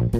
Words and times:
Welcome, 0.00 0.12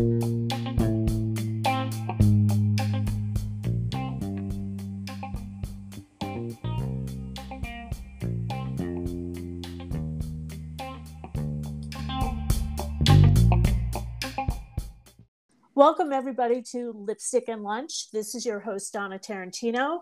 everybody, 16.12 16.60
to 16.72 16.92
Lipstick 16.94 17.48
and 17.48 17.62
Lunch. 17.62 18.10
This 18.12 18.34
is 18.34 18.44
your 18.44 18.60
host, 18.60 18.92
Donna 18.92 19.18
Tarantino. 19.18 20.00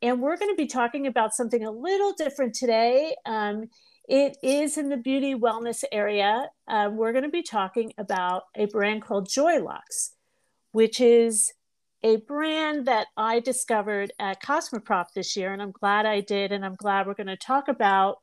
And 0.00 0.22
we're 0.22 0.38
going 0.38 0.50
to 0.50 0.56
be 0.56 0.66
talking 0.66 1.06
about 1.06 1.34
something 1.34 1.62
a 1.62 1.70
little 1.70 2.14
different 2.14 2.54
today. 2.54 3.14
Um, 3.26 3.68
it 4.08 4.38
is 4.42 4.78
in 4.78 4.88
the 4.88 4.96
beauty 4.96 5.34
wellness 5.34 5.84
area. 5.92 6.48
Uh, 6.66 6.88
we're 6.90 7.12
going 7.12 7.24
to 7.24 7.30
be 7.30 7.42
talking 7.42 7.92
about 7.98 8.44
a 8.56 8.64
brand 8.64 9.02
called 9.02 9.28
Joylux, 9.28 10.12
which 10.72 10.98
is 10.98 11.52
a 12.02 12.16
brand 12.16 12.86
that 12.86 13.08
I 13.18 13.40
discovered 13.40 14.12
at 14.18 14.42
Cosmoprof 14.42 15.06
this 15.14 15.36
year. 15.36 15.52
And 15.52 15.60
I'm 15.60 15.72
glad 15.72 16.06
I 16.06 16.20
did. 16.20 16.52
And 16.52 16.64
I'm 16.64 16.76
glad 16.76 17.06
we're 17.06 17.14
going 17.14 17.26
to 17.26 17.36
talk 17.36 17.68
about 17.68 18.16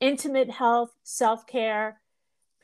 intimate 0.00 0.50
health, 0.50 0.90
self 1.04 1.46
care, 1.46 2.00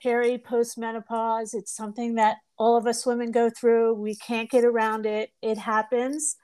peri 0.02 0.37
postmenopause. 0.37 1.55
It's 1.55 1.74
something 1.74 2.16
that 2.16 2.38
all 2.59 2.77
of 2.77 2.87
us 2.88 3.07
women 3.07 3.30
go 3.30 3.48
through. 3.48 3.95
We 3.95 4.16
can't 4.16 4.51
get 4.51 4.65
around 4.65 5.07
it. 5.07 5.30
It 5.41 5.59
happens. 5.59 6.35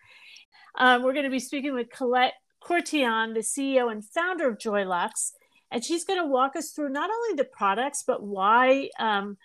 Um, 0.79 1.03
we're 1.03 1.15
going 1.15 1.25
to 1.25 1.31
be 1.31 1.41
speaking 1.41 1.75
with 1.75 1.91
Collette 1.91 2.35
Courtion, 2.63 3.35
the 3.35 3.41
CEO 3.41 3.91
and 3.91 4.05
founder 4.05 4.49
of 4.49 4.59
Joylux, 4.59 5.33
and 5.73 5.83
she's 5.83 6.05
going 6.05 6.21
to 6.21 6.27
walk 6.27 6.55
us 6.55 6.71
through 6.71 6.91
not 6.91 7.11
only 7.11 7.37
the 7.37 7.49
products, 7.49 8.05
but 8.07 8.23
why 8.23 8.91
um, 8.99 9.39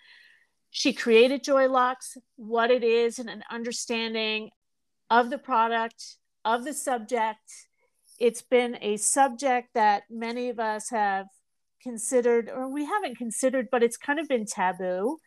she 0.70 0.92
created 0.92 1.42
Joylux, 1.42 2.18
what 2.36 2.70
it 2.70 2.84
is, 2.84 3.18
and 3.18 3.30
an 3.30 3.42
understanding 3.50 4.50
of 5.10 5.30
the 5.30 5.38
product, 5.38 6.16
of 6.44 6.64
the 6.64 6.74
subject. 6.74 7.40
It's 8.18 8.42
been 8.42 8.76
a 8.82 8.98
subject 8.98 9.70
that 9.74 10.02
many 10.10 10.50
of 10.50 10.60
us 10.60 10.90
have 10.90 11.26
considered, 11.82 12.50
or 12.50 12.70
we 12.70 12.84
haven't 12.84 13.16
considered, 13.16 13.68
but 13.72 13.82
it's 13.82 13.96
kind 13.96 14.18
of 14.18 14.28
been 14.28 14.44
taboo 14.44 15.18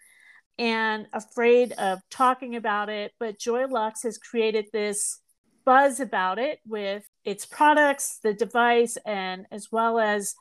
and 0.59 1.07
afraid 1.13 1.71
of 1.73 1.99
talking 2.11 2.55
about 2.55 2.89
it. 2.89 3.13
But 3.19 3.39
Joylux 3.39 4.03
has 4.03 4.19
created 4.19 4.65
this 4.71 5.19
buzz 5.65 5.99
about 5.99 6.37
it 6.37 6.59
with 6.67 7.07
its 7.25 7.45
products, 7.45 8.19
the 8.21 8.33
device, 8.33 8.97
and 9.05 9.47
as 9.51 9.69
well 9.71 9.99
as 9.99 10.35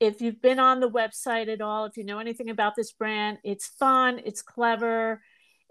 if 0.00 0.22
you've 0.22 0.40
been 0.40 0.58
on 0.58 0.80
the 0.80 0.90
website 0.90 1.52
at 1.52 1.60
all, 1.60 1.84
if 1.84 1.98
you 1.98 2.04
know 2.04 2.18
anything 2.18 2.48
about 2.48 2.74
this 2.74 2.90
brand, 2.90 3.38
it's 3.44 3.66
fun, 3.66 4.20
it's 4.24 4.40
clever, 4.40 5.22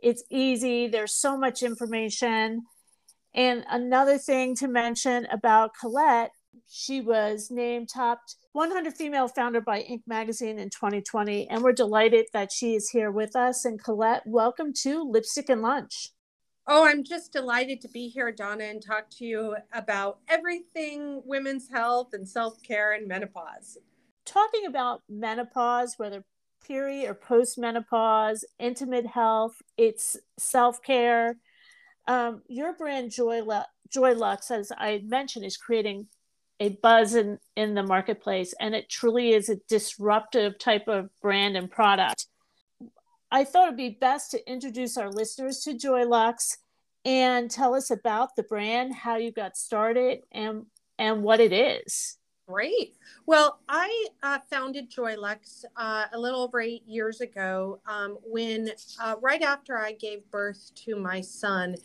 it's 0.01 0.23
easy, 0.29 0.87
there's 0.87 1.15
so 1.15 1.35
much 1.35 1.63
information. 1.63 2.61
And 3.33 3.65
another 3.69 4.19
thing 4.19 4.55
to 4.57 4.67
mention 4.67 5.25
about 5.31 5.71
Collette, 5.79 6.31
she 6.67 7.01
was 7.01 7.49
named 7.49 7.89
top 7.89 8.21
100 8.53 8.93
Female 8.93 9.27
Founder 9.27 9.61
by 9.61 9.79
Inc. 9.81 10.01
magazine 10.05 10.59
in 10.59 10.69
2020. 10.69 11.49
And 11.49 11.63
we're 11.63 11.73
delighted 11.73 12.27
that 12.33 12.51
she 12.51 12.75
is 12.75 12.89
here 12.89 13.11
with 13.11 13.35
us. 13.35 13.65
And 13.65 13.81
Collette, 13.83 14.23
welcome 14.25 14.73
to 14.83 15.03
Lipstick 15.03 15.49
and 15.49 15.61
Lunch. 15.61 16.09
Oh, 16.67 16.85
I'm 16.85 17.03
just 17.03 17.33
delighted 17.33 17.81
to 17.81 17.87
be 17.87 18.09
here, 18.09 18.31
Donna, 18.31 18.65
and 18.65 18.79
talk 18.79 19.09
to 19.17 19.25
you 19.25 19.55
about 19.73 20.19
everything 20.27 21.23
women's 21.25 21.67
health 21.67 22.09
and 22.13 22.27
self 22.29 22.61
care 22.61 22.93
and 22.93 23.07
menopause. 23.07 23.79
Talking 24.29 24.67
about 24.67 25.01
menopause, 25.09 25.95
whether 25.97 26.23
peri 26.67 27.07
or 27.07 27.15
postmenopause, 27.15 28.43
intimate 28.59 29.07
health, 29.07 29.55
it's 29.75 30.17
self 30.37 30.83
care. 30.83 31.37
Um, 32.07 32.43
your 32.47 32.73
brand 32.73 33.09
Joy, 33.09 33.41
Joylux, 33.91 34.51
as 34.51 34.71
I 34.77 35.01
mentioned, 35.03 35.45
is 35.45 35.57
creating 35.57 36.09
a 36.59 36.69
buzz 36.69 37.15
in, 37.15 37.39
in 37.55 37.73
the 37.73 37.81
marketplace 37.81 38.53
and 38.59 38.75
it 38.75 38.87
truly 38.87 39.31
is 39.31 39.49
a 39.49 39.55
disruptive 39.67 40.59
type 40.59 40.87
of 40.87 41.09
brand 41.21 41.55
and 41.55 41.71
product 41.71 42.25
i 43.31 43.45
thought 43.45 43.67
it'd 43.67 43.77
be 43.77 43.97
best 44.01 44.31
to 44.31 44.51
introduce 44.51 44.97
our 44.97 45.09
listeners 45.09 45.59
to 45.59 45.73
Joy 45.73 46.05
Lux 46.05 46.57
and 47.05 47.49
tell 47.49 47.75
us 47.75 47.89
about 47.89 48.35
the 48.35 48.43
brand 48.43 48.93
how 48.93 49.15
you 49.15 49.31
got 49.31 49.55
started 49.55 50.19
and 50.33 50.65
and 50.97 51.23
what 51.23 51.39
it 51.39 51.53
is 51.53 52.18
Great. 52.49 52.95
Well, 53.27 53.59
I 53.69 54.07
uh, 54.23 54.39
founded 54.49 54.89
Joylux 54.89 55.65
uh, 55.77 56.05
a 56.11 56.19
little 56.19 56.41
over 56.41 56.59
eight 56.59 56.81
years 56.87 57.21
ago 57.21 57.79
um, 57.85 58.17
when, 58.25 58.71
uh, 58.99 59.17
right 59.21 59.43
after 59.43 59.77
I 59.77 59.91
gave 59.91 60.29
birth 60.31 60.71
to 60.85 60.95
my 60.95 61.21
son, 61.21 61.75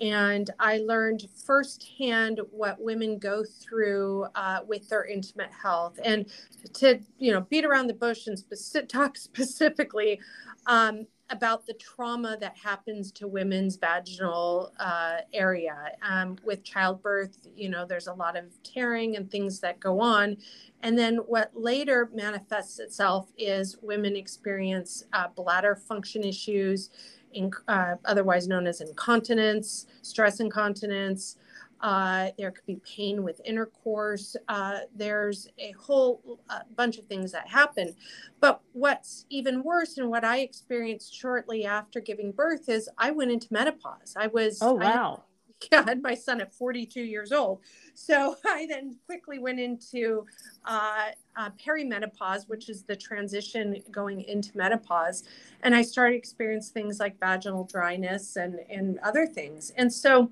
and 0.00 0.50
I 0.58 0.78
learned 0.78 1.28
firsthand 1.46 2.40
what 2.50 2.80
women 2.80 3.18
go 3.18 3.44
through 3.44 4.26
uh, 4.34 4.60
with 4.66 4.88
their 4.88 5.04
intimate 5.04 5.52
health. 5.52 6.00
And 6.04 6.26
to 6.74 6.98
you 7.18 7.30
know 7.30 7.42
beat 7.42 7.64
around 7.64 7.86
the 7.86 7.94
bush 7.94 8.26
and 8.26 8.42
talk 8.88 9.16
specifically 9.16 10.18
um, 10.66 11.06
about 11.30 11.66
the 11.66 11.74
trauma 11.74 12.36
that 12.40 12.56
happens 12.56 13.12
to 13.12 13.28
women's 13.28 13.76
vaginal 13.76 14.72
uh, 14.80 15.18
area 15.32 15.92
um, 16.02 16.36
with 16.44 16.64
childbirth. 16.64 17.46
You 17.54 17.68
know, 17.68 17.84
there's 17.84 18.06
a 18.06 18.14
lot 18.14 18.36
of 18.36 18.44
tearing 18.62 19.16
and 19.16 19.30
things 19.30 19.60
that 19.60 19.78
go 19.78 20.00
on. 20.00 20.36
And 20.82 20.98
then 20.98 21.16
what 21.16 21.50
later 21.54 22.08
manifests 22.14 22.78
itself 22.78 23.28
is 23.36 23.76
women 23.82 24.16
experience 24.16 25.04
uh, 25.12 25.28
bladder 25.28 25.76
function 25.76 26.24
issues 26.24 26.90
in, 27.32 27.50
uh, 27.68 27.96
otherwise 28.04 28.48
known 28.48 28.66
as 28.66 28.80
incontinence, 28.80 29.86
stress 30.02 30.40
incontinence. 30.40 31.36
Uh, 31.80 32.30
there 32.38 32.50
could 32.50 32.66
be 32.66 32.80
pain 32.84 33.22
with 33.22 33.40
intercourse. 33.44 34.36
Uh, 34.48 34.80
there's 34.94 35.48
a 35.58 35.72
whole 35.72 36.40
uh, 36.50 36.60
bunch 36.76 36.98
of 36.98 37.06
things 37.06 37.32
that 37.32 37.48
happen. 37.48 37.94
But 38.40 38.60
what's 38.72 39.26
even 39.30 39.62
worse, 39.62 39.98
and 39.98 40.08
what 40.08 40.24
I 40.24 40.38
experienced 40.38 41.14
shortly 41.14 41.64
after 41.64 42.00
giving 42.00 42.32
birth, 42.32 42.68
is 42.68 42.88
I 42.98 43.10
went 43.10 43.30
into 43.30 43.48
menopause. 43.50 44.14
I 44.16 44.26
was 44.28 44.58
oh 44.60 44.74
wow. 44.74 45.22
yeah, 45.72 45.82
I 45.84 45.90
had 45.90 46.02
my 46.02 46.14
son 46.14 46.40
at 46.40 46.54
42 46.54 47.02
years 47.02 47.32
old. 47.32 47.60
So 47.94 48.36
I 48.44 48.66
then 48.66 48.96
quickly 49.06 49.38
went 49.38 49.60
into 49.60 50.26
uh, 50.64 51.08
uh, 51.36 51.50
perimenopause, 51.64 52.48
which 52.48 52.68
is 52.68 52.84
the 52.84 52.96
transition 52.96 53.82
going 53.90 54.22
into 54.22 54.56
menopause. 54.56 55.24
And 55.62 55.74
I 55.74 55.82
started 55.82 56.16
experiencing 56.16 56.74
things 56.74 57.00
like 57.00 57.18
vaginal 57.18 57.64
dryness 57.64 58.36
and, 58.36 58.60
and 58.70 58.98
other 59.00 59.26
things. 59.26 59.72
And 59.76 59.92
so 59.92 60.30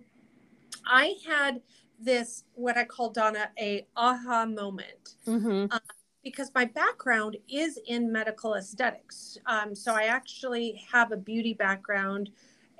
I 0.87 1.15
had 1.27 1.61
this, 1.99 2.45
what 2.55 2.77
I 2.77 2.85
call 2.85 3.11
Donna, 3.11 3.51
a 3.59 3.87
aha 3.97 4.47
moment. 4.47 5.17
Mm-hmm. 5.27 5.67
Uh, 5.71 5.79
because 6.23 6.51
my 6.57 6.65
background 6.65 7.37
is 7.49 7.79
in 7.87 8.11
medical 8.11 8.55
aesthetics. 8.55 9.39
Um, 9.47 9.77
so 9.77 9.95
I 9.95 10.07
actually 10.07 10.83
have 10.91 11.13
a 11.13 11.17
beauty 11.17 11.55
background 11.55 12.31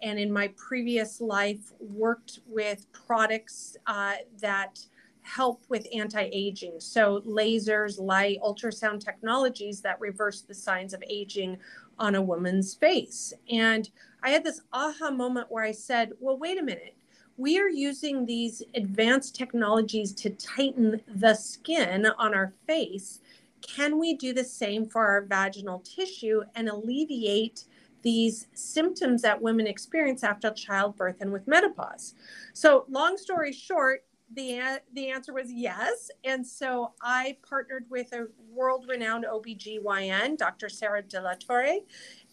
and 0.03 0.19
in 0.19 0.33
my 0.33 0.49
previous 0.57 1.21
life 1.21 1.73
worked 1.81 2.41
with 2.47 2.87
products 2.93 3.77
uh, 3.87 4.15
that 4.41 4.81
help 5.23 5.61
with 5.69 5.89
anti-aging 5.93 6.75
so 6.79 7.21
lasers 7.27 7.99
light 8.01 8.39
ultrasound 8.45 9.05
technologies 9.05 9.81
that 9.81 10.01
reverse 10.01 10.43
the 10.43 10.55
signs 10.55 10.95
of 10.95 11.03
aging 11.11 11.59
on 11.99 12.15
a 12.15 12.23
woman's 12.23 12.75
face 12.75 13.33
and 13.51 13.91
i 14.23 14.31
had 14.31 14.45
this 14.45 14.61
aha 14.73 15.11
moment 15.11 15.49
where 15.51 15.65
i 15.65 15.73
said 15.73 16.13
well 16.21 16.39
wait 16.39 16.61
a 16.61 16.63
minute 16.63 16.95
we 17.37 17.59
are 17.59 17.69
using 17.69 18.25
these 18.25 18.63
advanced 18.75 19.35
technologies 19.37 20.13
to 20.13 20.31
tighten 20.31 21.01
the 21.07 21.35
skin 21.35 22.07
on 22.19 22.35
our 22.35 22.53
face 22.67 23.21
can 23.63 23.99
we 23.99 24.15
do 24.15 24.33
the 24.33 24.45
same 24.45 24.87
for 24.87 25.05
our 25.07 25.23
vaginal 25.23 25.81
tissue 25.81 26.43
and 26.55 26.69
alleviate 26.69 27.65
these 28.03 28.47
symptoms 28.55 29.23
that 29.23 29.41
women 29.41 29.67
experience 29.67 30.23
after 30.23 30.51
childbirth 30.51 31.17
and 31.21 31.33
with 31.33 31.47
menopause. 31.49 32.15
So, 32.53 32.85
long 32.89 33.17
story 33.17 33.53
short, 33.53 34.05
the, 34.35 34.81
the 34.93 35.11
answer 35.11 35.33
was 35.33 35.53
yes. 35.53 36.11
And 36.25 36.47
so 36.47 36.93
I 37.03 37.37
partnered 37.49 37.87
with 37.91 38.13
a 38.13 38.27
world 38.53 38.87
renowned 38.89 39.25
OBGYN, 39.25 40.37
Dr. 40.37 40.69
Sarah 40.69 41.03
De 41.03 41.21
La 41.21 41.35
Torre, 41.35 41.79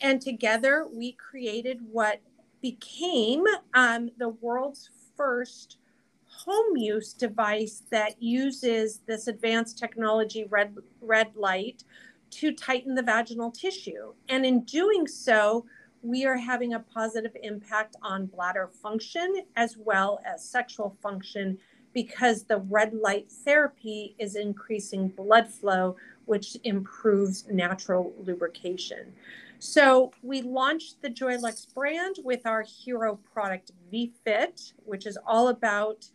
and 0.01 0.21
together 0.21 0.87
we 0.91 1.13
created 1.13 1.79
what 1.91 2.21
became 2.61 3.43
um, 3.73 4.09
the 4.17 4.29
world's 4.29 4.89
first 5.23 5.77
home 6.27 6.75
use 6.75 7.13
device 7.13 7.83
that 7.89 8.21
uses 8.21 8.99
this 9.07 9.27
advanced 9.27 9.77
technology, 9.77 10.45
red, 10.49 10.75
red 10.99 11.33
light, 11.35 11.85
to 12.29 12.51
tighten 12.51 12.93
the 12.93 13.01
vaginal 13.01 13.49
tissue. 13.49 14.13
And 14.27 14.45
in 14.45 14.63
doing 14.65 15.07
so, 15.07 15.65
we 16.01 16.25
are 16.25 16.35
having 16.35 16.73
a 16.73 16.79
positive 16.79 17.31
impact 17.41 17.95
on 18.01 18.25
bladder 18.25 18.67
function 18.67 19.43
as 19.55 19.77
well 19.77 20.19
as 20.25 20.43
sexual 20.43 20.97
function 21.01 21.57
because 21.93 22.43
the 22.43 22.57
red 22.57 22.93
light 22.93 23.31
therapy 23.31 24.15
is 24.19 24.35
increasing 24.35 25.07
blood 25.07 25.47
flow, 25.47 25.95
which 26.25 26.57
improves 26.65 27.47
natural 27.49 28.13
lubrication. 28.25 29.13
So 29.65 30.11
we 30.21 30.41
launched 30.41 31.01
the 31.01 31.09
Joylux 31.09 31.73
brand 31.73 32.17
with 32.21 32.45
our 32.45 32.63
hero 32.63 33.17
product 33.33 33.71
VFit, 33.93 34.73
which 34.83 35.05
is 35.05 35.17
all 35.25 35.47
about 35.47 36.05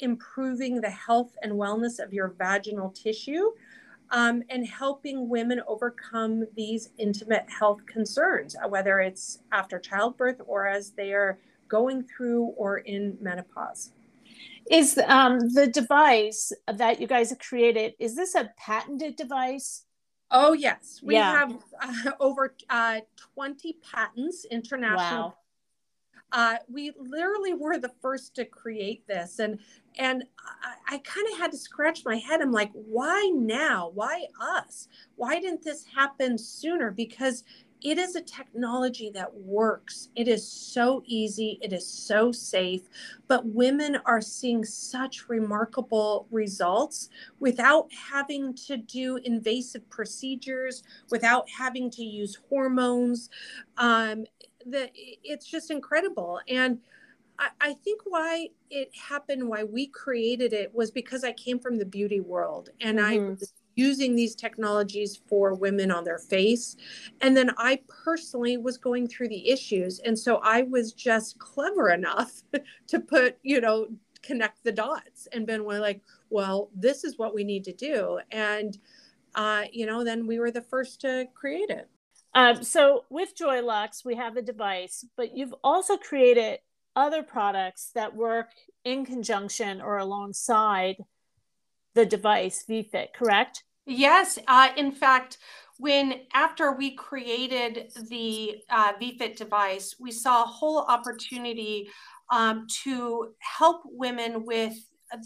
improving 0.00 0.80
the 0.80 0.90
health 0.90 1.36
and 1.44 1.52
wellness 1.52 2.00
of 2.00 2.12
your 2.12 2.34
vaginal 2.36 2.90
tissue 2.90 3.52
um, 4.10 4.42
and 4.50 4.66
helping 4.66 5.28
women 5.28 5.62
overcome 5.68 6.44
these 6.56 6.90
intimate 6.98 7.46
health 7.48 7.86
concerns, 7.86 8.56
uh, 8.56 8.66
whether 8.66 8.98
it's 8.98 9.38
after 9.52 9.78
childbirth 9.78 10.40
or 10.44 10.66
as 10.66 10.90
they 10.90 11.12
are 11.12 11.38
going 11.68 12.02
through 12.02 12.46
or 12.56 12.78
in 12.78 13.16
menopause. 13.20 13.92
Is 14.72 14.98
um, 15.06 15.38
the 15.54 15.68
device 15.68 16.52
that 16.66 17.00
you 17.00 17.06
guys 17.06 17.30
have 17.30 17.38
created, 17.38 17.94
is 18.00 18.16
this 18.16 18.34
a 18.34 18.50
patented 18.56 19.14
device? 19.14 19.84
Oh, 20.30 20.52
yes. 20.52 21.00
We 21.02 21.14
yeah. 21.14 21.32
have 21.32 21.58
uh, 21.80 22.12
over 22.20 22.54
uh, 22.68 23.00
20 23.34 23.78
patents 23.82 24.44
international. 24.50 25.28
Wow. 25.28 25.34
Uh, 26.30 26.56
we 26.68 26.92
literally 26.98 27.54
were 27.54 27.78
the 27.78 27.92
first 28.02 28.34
to 28.34 28.44
create 28.44 29.06
this. 29.06 29.38
And 29.38 29.58
and 29.96 30.24
I, 30.62 30.96
I 30.96 30.98
kind 30.98 31.26
of 31.32 31.38
had 31.38 31.50
to 31.52 31.56
scratch 31.56 32.04
my 32.04 32.16
head. 32.16 32.42
I'm 32.42 32.52
like, 32.52 32.70
why 32.72 33.32
now? 33.34 33.90
Why 33.94 34.26
us? 34.38 34.88
Why 35.16 35.40
didn't 35.40 35.64
this 35.64 35.84
happen 35.86 36.36
sooner? 36.36 36.90
Because 36.90 37.44
it 37.82 37.98
is 37.98 38.16
a 38.16 38.20
technology 38.20 39.10
that 39.10 39.32
works. 39.34 40.08
It 40.16 40.28
is 40.28 40.46
so 40.46 41.02
easy, 41.06 41.58
it 41.62 41.72
is 41.72 41.86
so 41.86 42.32
safe, 42.32 42.82
but 43.28 43.46
women 43.46 43.98
are 44.04 44.20
seeing 44.20 44.64
such 44.64 45.28
remarkable 45.28 46.26
results 46.30 47.08
without 47.38 47.88
having 47.92 48.54
to 48.66 48.76
do 48.76 49.16
invasive 49.24 49.88
procedures, 49.90 50.82
without 51.10 51.48
having 51.48 51.90
to 51.92 52.02
use 52.02 52.38
hormones. 52.48 53.30
Um, 53.76 54.24
the, 54.66 54.90
it's 54.94 55.46
just 55.46 55.70
incredible. 55.70 56.40
And 56.48 56.78
I, 57.38 57.48
I 57.60 57.72
think 57.74 58.02
why 58.04 58.48
it 58.70 58.90
happened, 58.96 59.48
why 59.48 59.64
we 59.64 59.86
created 59.86 60.52
it 60.52 60.74
was 60.74 60.90
because 60.90 61.24
I 61.24 61.32
came 61.32 61.58
from 61.58 61.78
the 61.78 61.86
beauty 61.86 62.20
world 62.20 62.70
and 62.80 62.98
mm-hmm. 62.98 63.32
I 63.32 63.46
using 63.78 64.16
these 64.16 64.34
technologies 64.34 65.20
for 65.28 65.54
women 65.54 65.92
on 65.92 66.02
their 66.02 66.18
face. 66.18 66.76
And 67.20 67.36
then 67.36 67.52
I 67.56 67.80
personally 68.04 68.56
was 68.56 68.76
going 68.76 69.06
through 69.06 69.28
the 69.28 69.48
issues. 69.48 70.00
And 70.00 70.18
so 70.18 70.40
I 70.42 70.62
was 70.62 70.92
just 70.92 71.38
clever 71.38 71.90
enough 71.90 72.42
to 72.88 72.98
put, 72.98 73.38
you 73.44 73.60
know, 73.60 73.86
connect 74.20 74.64
the 74.64 74.72
dots 74.72 75.28
and 75.32 75.46
been 75.46 75.64
like, 75.64 76.00
well, 76.28 76.70
this 76.74 77.04
is 77.04 77.18
what 77.18 77.34
we 77.34 77.44
need 77.44 77.62
to 77.64 77.72
do. 77.72 78.18
And, 78.32 78.76
uh, 79.36 79.64
you 79.72 79.86
know, 79.86 80.02
then 80.02 80.26
we 80.26 80.40
were 80.40 80.50
the 80.50 80.62
first 80.62 81.00
to 81.02 81.26
create 81.34 81.70
it. 81.70 81.88
Um, 82.34 82.64
so 82.64 83.04
with 83.10 83.36
Joylux, 83.36 84.04
we 84.04 84.16
have 84.16 84.34
the 84.34 84.42
device, 84.42 85.04
but 85.16 85.36
you've 85.36 85.54
also 85.62 85.96
created 85.96 86.58
other 86.96 87.22
products 87.22 87.92
that 87.94 88.16
work 88.16 88.48
in 88.84 89.06
conjunction 89.06 89.80
or 89.80 89.98
alongside 89.98 90.96
the 91.94 92.04
device 92.04 92.64
VFit, 92.68 93.12
correct? 93.14 93.64
Yes. 93.88 94.38
Uh, 94.46 94.68
in 94.76 94.92
fact, 94.92 95.38
when 95.78 96.22
after 96.34 96.72
we 96.72 96.94
created 96.94 97.90
the 98.10 98.56
uh, 98.70 98.92
VFit 99.00 99.36
device, 99.36 99.96
we 99.98 100.10
saw 100.12 100.42
a 100.44 100.46
whole 100.46 100.80
opportunity 100.80 101.88
um, 102.30 102.66
to 102.84 103.32
help 103.40 103.82
women 103.86 104.44
with 104.44 104.74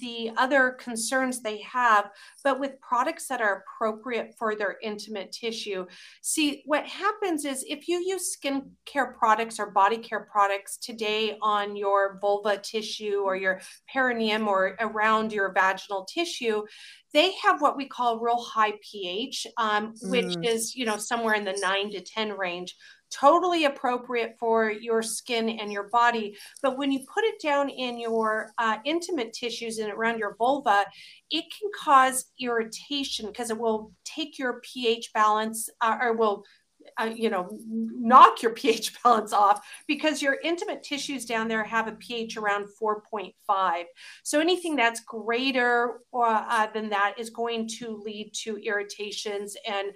the 0.00 0.30
other 0.36 0.70
concerns 0.78 1.40
they 1.40 1.60
have, 1.62 2.10
but 2.44 2.60
with 2.60 2.80
products 2.80 3.26
that 3.28 3.40
are 3.40 3.64
appropriate 3.64 4.34
for 4.38 4.54
their 4.54 4.76
intimate 4.82 5.32
tissue. 5.32 5.86
See, 6.22 6.62
what 6.66 6.86
happens 6.86 7.44
is 7.44 7.64
if 7.68 7.88
you 7.88 7.98
use 7.98 8.36
skincare 8.36 9.16
products 9.16 9.58
or 9.58 9.70
body 9.70 9.98
care 9.98 10.28
products 10.30 10.76
today 10.76 11.36
on 11.42 11.76
your 11.76 12.18
vulva 12.20 12.58
tissue 12.58 13.22
or 13.24 13.36
your 13.36 13.60
perineum 13.92 14.48
or 14.48 14.76
around 14.80 15.32
your 15.32 15.52
vaginal 15.52 16.04
tissue, 16.04 16.62
they 17.12 17.32
have 17.42 17.60
what 17.60 17.76
we 17.76 17.86
call 17.86 18.20
real 18.20 18.42
high 18.42 18.72
pH, 18.82 19.46
um, 19.58 19.92
which 20.02 20.24
mm. 20.24 20.46
is 20.46 20.74
you 20.74 20.86
know 20.86 20.96
somewhere 20.96 21.34
in 21.34 21.44
the 21.44 21.58
nine 21.60 21.90
to 21.90 22.00
ten 22.00 22.30
range 22.30 22.74
totally 23.12 23.64
appropriate 23.64 24.36
for 24.38 24.70
your 24.70 25.02
skin 25.02 25.48
and 25.48 25.72
your 25.72 25.84
body. 25.84 26.36
But 26.62 26.78
when 26.78 26.90
you 26.90 27.00
put 27.00 27.24
it 27.24 27.40
down 27.40 27.68
in 27.68 27.98
your 27.98 28.52
uh, 28.58 28.78
intimate 28.84 29.32
tissues 29.32 29.78
and 29.78 29.92
around 29.92 30.18
your 30.18 30.36
vulva, 30.36 30.84
it 31.30 31.44
can 31.56 31.70
cause 31.78 32.26
irritation 32.40 33.26
because 33.26 33.50
it 33.50 33.58
will 33.58 33.92
take 34.04 34.38
your 34.38 34.60
pH 34.60 35.12
balance 35.12 35.68
uh, 35.80 35.98
or 36.00 36.14
will 36.14 36.44
uh, 36.98 37.10
you 37.14 37.30
know, 37.30 37.48
knock 37.68 38.42
your 38.42 38.52
pH 38.54 39.02
balance 39.02 39.32
off 39.32 39.66
because 39.86 40.22
your 40.22 40.38
intimate 40.42 40.82
tissues 40.82 41.24
down 41.24 41.48
there 41.48 41.64
have 41.64 41.88
a 41.88 41.92
pH 41.92 42.36
around 42.36 42.66
4.5. 42.80 43.84
So 44.22 44.40
anything 44.40 44.76
that's 44.76 45.00
greater 45.00 46.00
or, 46.10 46.26
uh, 46.26 46.66
than 46.72 46.90
that 46.90 47.14
is 47.18 47.30
going 47.30 47.68
to 47.78 48.02
lead 48.04 48.32
to 48.42 48.58
irritations 48.58 49.56
and 49.66 49.92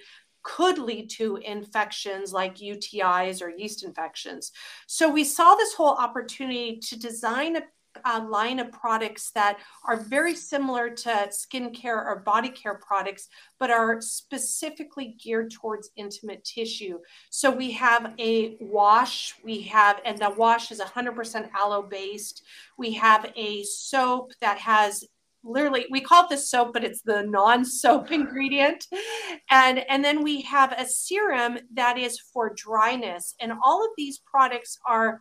could 0.47 0.79
lead 0.79 1.11
to 1.11 1.37
infections 1.39 2.33
like 2.33 2.59
UTIs 2.59 3.43
or 3.43 3.51
yeast 3.51 3.83
infections. 3.83 4.53
So 4.87 5.11
we 5.11 5.25
saw 5.25 5.57
this 5.57 5.75
whole 5.75 5.97
opportunity 5.97 6.79
to 6.85 6.97
design 6.97 7.59
a 8.05 8.21
line 8.21 8.61
of 8.61 8.71
products 8.71 9.33
that 9.33 9.59
are 9.89 9.97
very 9.97 10.37
similar 10.37 10.91
to 10.91 11.31
skincare 11.31 12.05
or 12.05 12.23
body 12.25 12.51
care 12.51 12.75
products, 12.79 13.29
but 13.59 13.71
are 13.71 14.01
specifically 14.01 15.17
geared 15.19 15.51
towards 15.51 15.91
intimate 15.97 16.45
tissue. 16.45 16.99
So 17.31 17.51
we 17.51 17.73
have 17.73 18.15
a 18.21 18.57
wash, 18.61 19.35
we 19.43 19.63
have, 19.63 20.01
and 20.05 20.19
the 20.19 20.31
wash 20.37 20.71
is 20.71 20.81
100% 20.81 21.51
aloe 21.59 21.83
based. 21.83 22.43
We 22.79 22.93
have 22.93 23.33
a 23.35 23.65
soap 23.65 24.33
that 24.41 24.59
has 24.59 25.05
literally 25.45 25.87
we 25.91 26.01
call 26.01 26.25
it 26.25 26.31
the 26.31 26.37
soap 26.37 26.73
but 26.73 26.85
it's 26.85 27.03
the 27.03 27.23
non-soap 27.23 28.11
ingredient 28.19 28.85
and 29.51 29.79
and 29.89 30.05
then 30.05 30.23
we 30.23 30.43
have 30.43 30.73
a 30.73 30.87
serum 30.87 31.59
that 31.73 31.99
is 31.99 32.19
for 32.33 32.53
dryness 32.57 33.35
and 33.41 33.53
all 33.65 33.85
of 33.85 33.91
these 33.97 34.21
products 34.31 34.79
are 34.89 35.21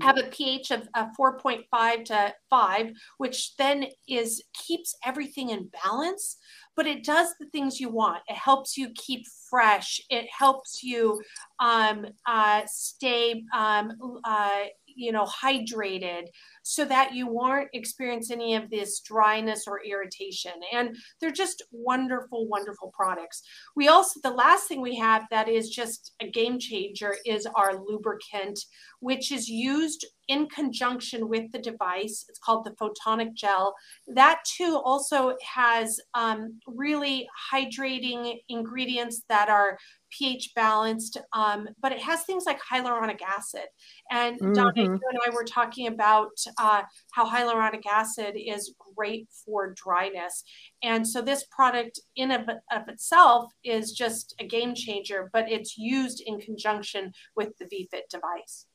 have 0.00 0.18
a 0.18 0.24
pH 0.24 0.70
of, 0.70 0.88
of 0.94 1.08
4.5 1.18 2.04
to 2.06 2.34
5, 2.50 2.92
which 3.18 3.56
then 3.56 3.86
is 4.08 4.42
keeps 4.54 4.94
everything 5.04 5.50
in 5.50 5.70
balance, 5.84 6.36
but 6.76 6.86
it 6.86 7.04
does 7.04 7.28
the 7.38 7.46
things 7.46 7.80
you 7.80 7.88
want. 7.88 8.22
It 8.28 8.36
helps 8.36 8.76
you 8.76 8.90
keep 8.94 9.24
fresh. 9.48 10.00
It 10.10 10.26
helps 10.36 10.82
you 10.82 11.20
um, 11.60 12.06
uh, 12.26 12.62
stay 12.66 13.44
um, 13.54 13.92
uh, 14.24 14.64
you 14.86 15.12
know 15.12 15.24
hydrated 15.24 16.26
so 16.64 16.84
that 16.84 17.14
you 17.14 17.38
aren't 17.38 17.68
experiencing 17.74 18.40
any 18.40 18.54
of 18.54 18.70
this 18.70 19.00
dryness 19.00 19.64
or 19.68 19.84
irritation 19.84 20.52
and 20.72 20.96
they're 21.20 21.30
just 21.30 21.62
wonderful 21.70 22.48
wonderful 22.48 22.90
products 22.96 23.42
we 23.76 23.88
also 23.88 24.18
the 24.22 24.30
last 24.30 24.66
thing 24.66 24.80
we 24.80 24.96
have 24.96 25.22
that 25.30 25.48
is 25.48 25.68
just 25.68 26.14
a 26.20 26.30
game 26.30 26.58
changer 26.58 27.16
is 27.26 27.46
our 27.54 27.76
lubricant 27.86 28.58
which 29.00 29.30
is 29.30 29.48
used 29.48 30.06
in 30.28 30.46
conjunction 30.48 31.28
with 31.28 31.50
the 31.52 31.58
device. 31.58 32.24
It's 32.28 32.38
called 32.38 32.64
the 32.64 32.72
photonic 32.72 33.34
gel. 33.34 33.74
That 34.06 34.40
too 34.44 34.80
also 34.84 35.36
has 35.42 36.00
um, 36.14 36.60
really 36.66 37.28
hydrating 37.52 38.38
ingredients 38.48 39.22
that 39.28 39.48
are 39.48 39.78
pH 40.16 40.52
balanced, 40.54 41.18
um, 41.32 41.68
but 41.80 41.92
it 41.92 42.00
has 42.00 42.22
things 42.22 42.44
like 42.46 42.58
hyaluronic 42.60 43.20
acid. 43.22 43.66
And 44.10 44.38
mm-hmm. 44.38 44.52
Donna, 44.52 44.72
you 44.76 44.90
and 44.90 45.18
I 45.26 45.30
were 45.30 45.44
talking 45.44 45.86
about 45.88 46.32
uh, 46.58 46.82
how 47.12 47.28
hyaluronic 47.28 47.86
acid 47.86 48.34
is 48.36 48.74
great 48.96 49.28
for 49.44 49.74
dryness. 49.74 50.44
And 50.82 51.06
so 51.06 51.22
this 51.22 51.44
product 51.50 52.00
in 52.16 52.30
of, 52.30 52.48
of 52.72 52.88
itself 52.88 53.52
is 53.64 53.92
just 53.92 54.34
a 54.40 54.46
game 54.46 54.74
changer, 54.74 55.30
but 55.32 55.50
it's 55.50 55.76
used 55.76 56.22
in 56.24 56.40
conjunction 56.40 57.12
with 57.36 57.56
the 57.58 57.64
VFit 57.66 58.08
device 58.10 58.66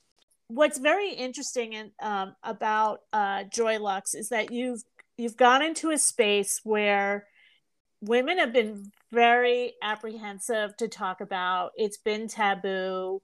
what's 0.49 0.79
very 0.79 1.11
interesting 1.11 1.73
in, 1.73 1.91
um, 2.01 2.35
about 2.43 3.01
uh, 3.13 3.43
Joylux 3.43 4.15
is 4.15 4.29
that 4.29 4.51
you've 4.51 4.83
you've 5.17 5.37
gone 5.37 5.61
into 5.61 5.91
a 5.91 5.97
space 5.97 6.61
where 6.63 7.27
women 8.01 8.37
have 8.37 8.53
been 8.53 8.91
very 9.11 9.73
apprehensive 9.81 10.75
to 10.77 10.87
talk 10.87 11.21
about. 11.21 11.71
It's 11.75 11.97
been 11.97 12.27
taboo. 12.27 13.21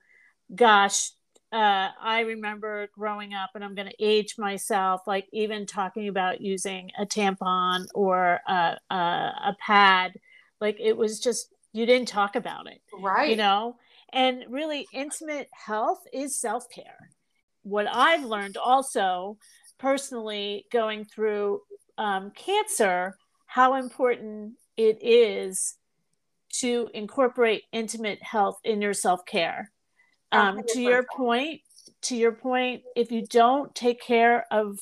Gosh, 0.54 1.12
uh, 1.52 1.90
I 2.02 2.22
remember 2.22 2.88
growing 2.94 3.34
up, 3.34 3.52
and 3.56 3.64
I'm 3.64 3.76
going 3.76 3.88
to 3.88 4.04
age 4.04 4.36
myself, 4.38 5.02
like 5.08 5.28
even 5.32 5.66
talking 5.66 6.08
about 6.08 6.42
using 6.42 6.92
a 7.00 7.06
tampon 7.06 7.86
or 7.94 8.40
a, 8.48 8.78
a, 8.90 8.96
a 8.96 9.56
pad. 9.60 10.14
Like 10.60 10.78
it 10.80 10.96
was 10.96 11.20
just 11.20 11.54
you 11.74 11.86
didn't 11.86 12.08
talk 12.08 12.36
about 12.36 12.68
it, 12.68 12.82
right? 13.00 13.30
You 13.30 13.36
know, 13.36 13.76
and 14.12 14.46
really 14.50 14.88
intimate 14.94 15.50
health 15.54 16.00
is 16.14 16.40
self-care 16.40 17.10
what 17.66 17.88
I've 17.92 18.24
learned 18.24 18.58
also 18.58 19.38
personally 19.80 20.66
going 20.72 21.04
through 21.04 21.62
um, 21.98 22.32
cancer, 22.32 23.18
how 23.48 23.76
important 23.76 24.54
it 24.78 25.00
is 25.02 25.76
to 26.60 26.90
incorporate 26.94 27.64
intimate 27.72 28.22
health 28.22 28.60
in 28.64 28.82
your 28.82 28.94
self-care. 28.94 29.72
Um, 30.32 30.62
to 30.70 30.82
your 30.82 31.06
point 31.16 31.62
to 32.02 32.16
your 32.16 32.34
point 32.34 32.82
if 32.96 33.12
you 33.12 33.26
don't 33.26 33.74
take 33.74 34.02
care 34.02 34.46
of 34.52 34.80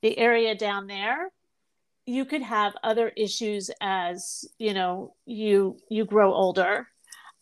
the 0.00 0.16
area 0.16 0.54
down 0.54 0.86
there 0.86 1.30
you 2.06 2.24
could 2.24 2.40
have 2.40 2.74
other 2.82 3.08
issues 3.10 3.70
as 3.80 4.44
you 4.58 4.72
know 4.72 5.14
you 5.26 5.76
you 5.90 6.06
grow 6.06 6.32
older 6.32 6.86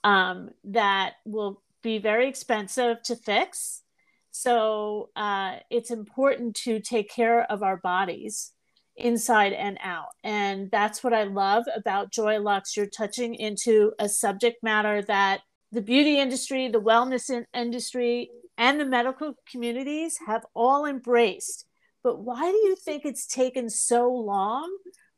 um, 0.04 0.50
that 0.64 1.14
will 1.24 1.62
be 1.82 1.98
very 1.98 2.28
expensive 2.28 3.02
to 3.04 3.16
fix. 3.16 3.82
So 4.30 5.10
uh, 5.16 5.56
it's 5.70 5.90
important 5.90 6.56
to 6.64 6.80
take 6.80 7.10
care 7.10 7.42
of 7.50 7.62
our 7.62 7.76
bodies 7.76 8.52
inside 8.96 9.52
and 9.52 9.78
out. 9.82 10.10
And 10.22 10.70
that's 10.70 11.02
what 11.02 11.12
I 11.12 11.24
love 11.24 11.64
about 11.74 12.12
Joylux. 12.12 12.76
You're 12.76 12.86
touching 12.86 13.34
into 13.34 13.92
a 13.98 14.08
subject 14.08 14.62
matter 14.62 15.02
that 15.02 15.40
the 15.72 15.82
beauty 15.82 16.18
industry, 16.18 16.68
the 16.68 16.80
wellness 16.80 17.30
in- 17.30 17.46
industry, 17.52 18.30
and 18.56 18.78
the 18.78 18.84
medical 18.84 19.34
communities 19.50 20.18
have 20.26 20.46
all 20.54 20.86
embraced. 20.86 21.66
But 22.02 22.20
why 22.20 22.42
do 22.42 22.56
you 22.56 22.76
think 22.76 23.04
it's 23.04 23.26
taken 23.26 23.68
so 23.68 24.12
long 24.12 24.70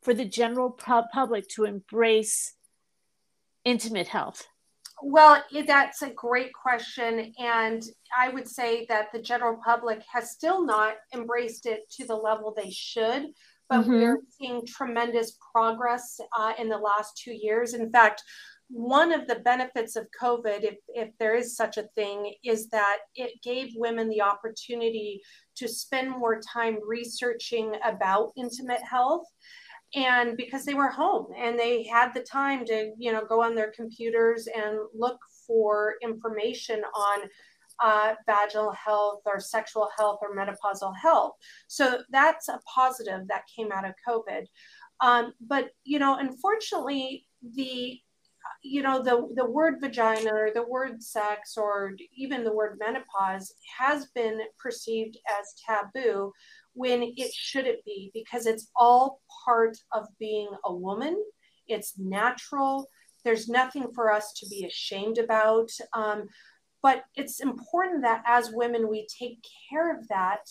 for 0.02 0.14
the 0.14 0.24
general 0.24 0.70
public 0.70 1.48
to 1.50 1.64
embrace 1.64 2.54
intimate 3.64 4.08
health? 4.08 4.46
Well, 5.02 5.44
that's 5.66 6.00
a 6.00 6.10
great 6.10 6.54
question. 6.54 7.34
And 7.38 7.82
I 8.16 8.30
would 8.30 8.48
say 8.48 8.86
that 8.88 9.12
the 9.12 9.20
general 9.20 9.60
public 9.62 10.02
has 10.10 10.30
still 10.30 10.64
not 10.64 10.94
embraced 11.12 11.66
it 11.66 11.90
to 11.98 12.06
the 12.06 12.14
level 12.14 12.54
they 12.56 12.70
should 12.70 13.26
but 13.68 13.82
mm-hmm. 13.82 13.92
we're 13.92 14.20
seeing 14.28 14.66
tremendous 14.66 15.36
progress 15.52 16.18
uh, 16.38 16.52
in 16.58 16.68
the 16.68 16.78
last 16.78 17.20
two 17.22 17.32
years. 17.32 17.74
In 17.74 17.90
fact, 17.90 18.22
one 18.68 19.12
of 19.12 19.28
the 19.28 19.36
benefits 19.36 19.94
of 19.94 20.06
COVID, 20.20 20.64
if, 20.64 20.76
if 20.88 21.10
there 21.18 21.36
is 21.36 21.56
such 21.56 21.76
a 21.76 21.88
thing, 21.94 22.34
is 22.44 22.68
that 22.70 22.98
it 23.14 23.40
gave 23.42 23.68
women 23.76 24.08
the 24.08 24.22
opportunity 24.22 25.20
to 25.56 25.68
spend 25.68 26.10
more 26.10 26.40
time 26.40 26.78
researching 26.86 27.74
about 27.84 28.32
intimate 28.36 28.82
health 28.82 29.26
and 29.94 30.36
because 30.36 30.64
they 30.64 30.74
were 30.74 30.90
home 30.90 31.26
and 31.38 31.58
they 31.58 31.84
had 31.84 32.12
the 32.12 32.22
time 32.22 32.64
to 32.66 32.92
you 32.98 33.12
know 33.12 33.24
go 33.24 33.42
on 33.42 33.54
their 33.54 33.70
computers 33.70 34.48
and 34.54 34.78
look 34.94 35.18
for 35.46 35.94
information 36.02 36.82
on 36.94 37.20
uh, 37.82 38.14
vaginal 38.26 38.72
health 38.72 39.22
or 39.26 39.40
sexual 39.40 39.88
health 39.98 40.18
or 40.22 40.34
menopausal 40.34 40.94
health. 40.96 41.34
So 41.68 42.02
that's 42.10 42.48
a 42.48 42.60
positive 42.72 43.28
that 43.28 43.44
came 43.54 43.72
out 43.72 43.86
of 43.86 43.94
COVID. 44.06 44.46
Um, 45.00 45.32
but 45.40 45.70
you 45.84 45.98
know, 45.98 46.16
unfortunately, 46.16 47.26
the 47.54 47.98
you 48.62 48.82
know 48.82 49.02
the 49.02 49.28
the 49.34 49.44
word 49.44 49.76
vagina 49.80 50.32
or 50.32 50.50
the 50.54 50.66
word 50.66 51.02
sex 51.02 51.56
or 51.56 51.92
even 52.16 52.44
the 52.44 52.52
word 52.52 52.78
menopause 52.80 53.54
has 53.78 54.06
been 54.14 54.40
perceived 54.58 55.18
as 55.38 55.54
taboo 55.66 56.32
when 56.72 57.02
it 57.16 57.32
shouldn't 57.32 57.84
be 57.84 58.10
because 58.14 58.46
it's 58.46 58.70
all 58.76 59.20
part 59.44 59.76
of 59.92 60.06
being 60.18 60.48
a 60.64 60.74
woman 60.74 61.16
it's 61.68 61.98
natural 61.98 62.88
there's 63.24 63.48
nothing 63.48 63.88
for 63.92 64.12
us 64.12 64.32
to 64.32 64.46
be 64.48 64.64
ashamed 64.64 65.18
about 65.18 65.68
um, 65.94 66.28
but 66.86 67.02
it's 67.16 67.40
important 67.40 68.02
that 68.02 68.22
as 68.28 68.52
women, 68.52 68.88
we 68.88 69.08
take 69.08 69.44
care 69.68 69.92
of 69.92 70.06
that 70.06 70.48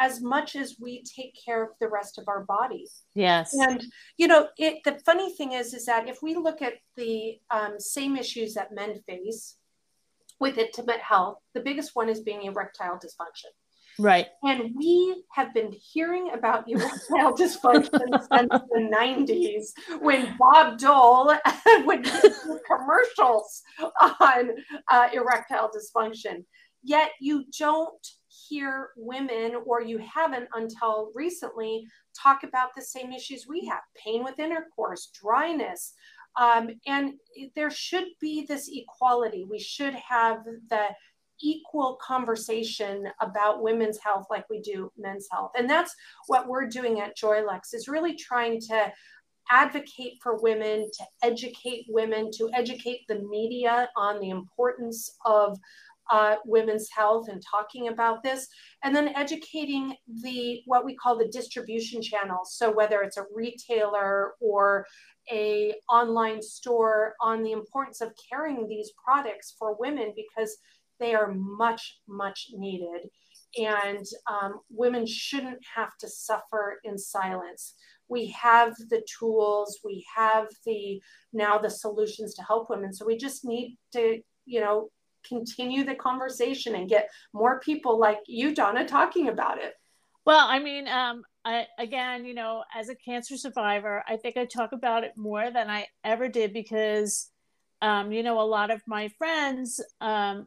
as 0.00 0.22
much 0.22 0.56
as 0.56 0.76
we 0.80 1.02
take 1.02 1.34
care 1.44 1.62
of 1.62 1.72
the 1.78 1.86
rest 1.86 2.16
of 2.16 2.24
our 2.26 2.42
bodies. 2.44 3.02
Yes. 3.14 3.52
And 3.52 3.84
you 4.16 4.26
know, 4.26 4.48
it 4.56 4.82
the 4.86 4.98
funny 5.04 5.30
thing 5.36 5.52
is 5.52 5.74
is 5.74 5.84
that 5.84 6.08
if 6.08 6.22
we 6.22 6.36
look 6.36 6.62
at 6.62 6.76
the 6.96 7.38
um, 7.50 7.74
same 7.78 8.16
issues 8.16 8.54
that 8.54 8.74
men 8.74 8.98
face 9.06 9.58
with 10.40 10.56
intimate 10.56 11.00
health, 11.00 11.36
the 11.52 11.60
biggest 11.60 11.90
one 11.92 12.08
is 12.08 12.20
being 12.20 12.44
erectile 12.44 12.96
dysfunction. 12.96 13.52
Right. 13.98 14.26
And 14.42 14.74
we 14.76 15.22
have 15.32 15.54
been 15.54 15.72
hearing 15.72 16.30
about 16.34 16.68
erectile 16.68 17.32
dysfunction 17.36 17.90
since 17.90 18.28
the 18.30 18.90
90s 18.92 20.00
when 20.00 20.36
Bob 20.38 20.78
Dole 20.78 21.34
would 21.84 22.02
do 22.02 22.60
commercials 22.66 23.62
on 24.20 24.50
uh, 24.90 25.08
erectile 25.12 25.70
dysfunction. 25.70 26.44
Yet 26.82 27.10
you 27.20 27.44
don't 27.58 28.06
hear 28.48 28.90
women, 28.96 29.54
or 29.64 29.80
you 29.80 29.98
haven't 29.98 30.48
until 30.54 31.10
recently, 31.14 31.86
talk 32.20 32.42
about 32.42 32.74
the 32.74 32.82
same 32.82 33.12
issues 33.12 33.46
we 33.48 33.64
have 33.66 33.80
pain 33.96 34.22
with 34.24 34.38
intercourse, 34.38 35.10
dryness. 35.18 35.94
Um, 36.36 36.70
and 36.86 37.14
there 37.54 37.70
should 37.70 38.06
be 38.20 38.44
this 38.44 38.68
equality. 38.72 39.46
We 39.48 39.60
should 39.60 39.94
have 39.94 40.44
the 40.68 40.88
equal 41.44 41.98
conversation 42.00 43.06
about 43.20 43.62
women's 43.62 43.98
health 43.98 44.26
like 44.30 44.48
we 44.48 44.60
do 44.60 44.90
men's 44.96 45.28
health. 45.30 45.52
And 45.56 45.68
that's 45.68 45.94
what 46.26 46.48
we're 46.48 46.66
doing 46.66 47.00
at 47.00 47.16
JoyLux 47.16 47.74
is 47.74 47.86
really 47.86 48.16
trying 48.16 48.60
to 48.62 48.92
advocate 49.50 50.14
for 50.22 50.40
women, 50.40 50.88
to 50.96 51.04
educate 51.22 51.84
women, 51.88 52.30
to 52.32 52.50
educate 52.54 53.02
the 53.08 53.20
media 53.20 53.90
on 53.96 54.18
the 54.20 54.30
importance 54.30 55.16
of 55.26 55.58
uh, 56.10 56.36
women's 56.44 56.88
health 56.90 57.28
and 57.28 57.42
talking 57.50 57.88
about 57.88 58.22
this, 58.22 58.48
and 58.82 58.94
then 58.94 59.08
educating 59.08 59.94
the 60.22 60.60
what 60.66 60.84
we 60.84 60.94
call 60.94 61.16
the 61.16 61.28
distribution 61.28 62.02
channels. 62.02 62.56
So 62.56 62.70
whether 62.70 63.02
it's 63.02 63.16
a 63.16 63.24
retailer 63.34 64.32
or 64.40 64.86
a 65.32 65.74
online 65.88 66.42
store 66.42 67.14
on 67.20 67.42
the 67.42 67.52
importance 67.52 68.00
of 68.02 68.12
carrying 68.30 68.68
these 68.68 68.92
products 69.02 69.54
for 69.58 69.76
women 69.78 70.12
because 70.14 70.58
they 71.00 71.14
are 71.14 71.32
much, 71.34 72.00
much 72.08 72.48
needed. 72.52 73.08
And 73.56 74.04
um, 74.28 74.60
women 74.70 75.06
shouldn't 75.06 75.60
have 75.74 75.96
to 76.00 76.08
suffer 76.08 76.80
in 76.84 76.98
silence. 76.98 77.74
We 78.08 78.26
have 78.28 78.74
the 78.90 79.02
tools, 79.18 79.78
we 79.84 80.04
have 80.14 80.48
the 80.66 81.00
now 81.32 81.58
the 81.58 81.70
solutions 81.70 82.34
to 82.34 82.42
help 82.42 82.68
women. 82.68 82.92
So 82.92 83.06
we 83.06 83.16
just 83.16 83.44
need 83.44 83.78
to, 83.92 84.20
you 84.44 84.60
know, 84.60 84.90
continue 85.26 85.84
the 85.84 85.94
conversation 85.94 86.74
and 86.74 86.88
get 86.88 87.08
more 87.32 87.60
people 87.60 87.98
like 87.98 88.18
you, 88.26 88.54
Donna, 88.54 88.86
talking 88.86 89.28
about 89.28 89.58
it. 89.62 89.74
Well, 90.26 90.46
I 90.48 90.58
mean, 90.58 90.88
um, 90.88 91.22
I, 91.44 91.66
again, 91.78 92.24
you 92.24 92.34
know, 92.34 92.64
as 92.74 92.88
a 92.88 92.94
cancer 92.94 93.36
survivor, 93.36 94.02
I 94.08 94.16
think 94.16 94.36
I 94.36 94.46
talk 94.46 94.72
about 94.72 95.04
it 95.04 95.12
more 95.16 95.50
than 95.50 95.68
I 95.68 95.86
ever 96.02 96.28
did 96.28 96.52
because, 96.52 97.30
um, 97.82 98.10
you 98.12 98.22
know, 98.22 98.40
a 98.40 98.42
lot 98.42 98.70
of 98.70 98.80
my 98.86 99.08
friends 99.18 99.80
um, 100.00 100.46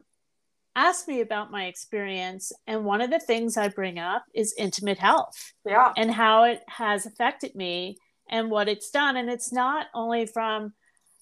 ask 0.78 1.08
me 1.08 1.20
about 1.20 1.50
my 1.50 1.64
experience 1.66 2.52
and 2.66 2.84
one 2.84 3.00
of 3.00 3.10
the 3.10 3.18
things 3.18 3.56
i 3.56 3.68
bring 3.68 3.98
up 3.98 4.24
is 4.34 4.54
intimate 4.56 4.98
health 4.98 5.52
yeah. 5.66 5.92
and 5.96 6.10
how 6.10 6.44
it 6.44 6.62
has 6.68 7.06
affected 7.06 7.54
me 7.54 7.96
and 8.28 8.50
what 8.50 8.68
it's 8.68 8.90
done. 8.90 9.16
And 9.16 9.30
it's 9.30 9.52
not 9.52 9.86
only 9.94 10.26
from 10.26 10.74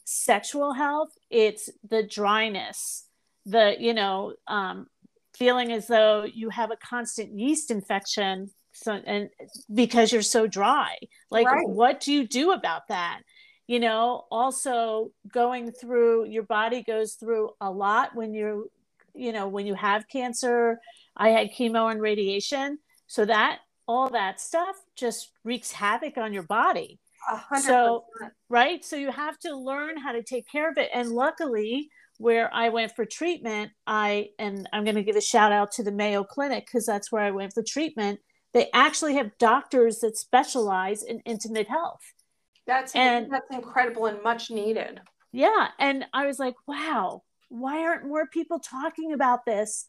sexual 0.09 0.73
health 0.73 1.11
it's 1.31 1.69
the 1.89 2.01
dryness 2.01 3.09
the 3.45 3.75
you 3.81 3.93
know 3.93 4.35
um, 4.47 4.87
feeling 5.35 5.73
as 5.73 5.89
though 5.89 6.23
you 6.23 6.49
have 6.49 6.71
a 6.71 6.77
constant 6.77 7.37
yeast 7.37 7.73
infection 7.73 8.49
so 8.73 8.93
and 8.93 9.31
because 9.73 10.13
you're 10.13 10.23
so 10.23 10.47
dry. 10.47 10.97
Like 11.31 11.47
right. 11.47 11.69
what 11.69 12.01
do 12.01 12.13
you 12.13 12.29
do 12.29 12.53
about 12.53 12.83
that? 12.89 13.23
You 13.67 13.81
know 13.81 14.27
also 14.31 15.11
going 15.33 15.73
through 15.73 16.27
your 16.27 16.45
body 16.45 16.85
goes 16.85 17.15
through 17.15 17.51
a 17.61 17.71
lot 17.71 18.15
when 18.15 18.33
you're 18.33 18.65
you 19.17 19.33
know 19.33 19.49
when 19.49 19.67
you 19.67 19.75
have 19.75 20.09
cancer 20.09 20.79
i 21.17 21.31
had 21.31 21.53
chemo 21.53 21.91
and 21.91 22.01
radiation. 22.01 22.79
So 23.07 23.25
that 23.25 23.61
all 23.89 24.11
that 24.11 24.41
stuff 24.41 24.77
just 24.97 25.31
wreaks 25.45 25.73
havoc 25.73 26.19
on 26.19 26.33
your 26.33 26.43
body. 26.43 26.99
100%. 27.31 27.59
so 27.61 28.05
right? 28.49 28.85
So 28.85 28.97
you 28.97 29.11
have 29.11 29.39
to 29.41 29.57
learn 29.57 29.97
how 29.97 30.13
to 30.13 30.23
take 30.23 30.47
care 30.51 30.71
of 30.71 30.79
it. 30.79 30.91
And 30.93 31.11
luckily 31.11 31.89
where 32.19 32.53
i 32.55 32.69
went 32.69 32.93
for 32.97 33.05
treatment 33.05 33.71
i 33.87 34.29
and 34.39 34.67
i'm 34.73 34.85
going 34.85 34.97
to 34.97 35.03
give 35.03 35.17
a 35.17 35.21
shout 35.21 35.53
out 35.53 35.71
to 35.71 35.83
the 35.83 35.93
mayo 35.93 36.25
clinic 36.25 36.65
because 36.67 36.87
that's 36.87 37.13
where 37.13 37.23
i 37.23 37.31
went 37.31 37.53
for 37.53 37.63
treatment. 37.63 38.19
They 38.53 38.71
actually 38.73 39.17
have 39.17 39.37
doctors 39.39 39.99
that 39.99 40.17
specialize 40.17 41.03
in 41.03 41.21
intimate 41.27 41.69
health. 41.69 42.01
That's 42.67 42.95
and 42.95 43.31
that's 43.31 43.51
incredible 43.51 44.07
and 44.07 44.23
much 44.23 44.51
needed. 44.51 45.01
Yeah 45.33 45.69
and 45.79 46.07
i 46.15 46.27
was 46.27 46.39
like 46.39 46.55
wow 46.67 47.23
why 47.61 47.83
aren't 47.83 48.07
more 48.07 48.27
people 48.27 48.59
talking 48.59 49.13
about 49.13 49.45
this? 49.45 49.89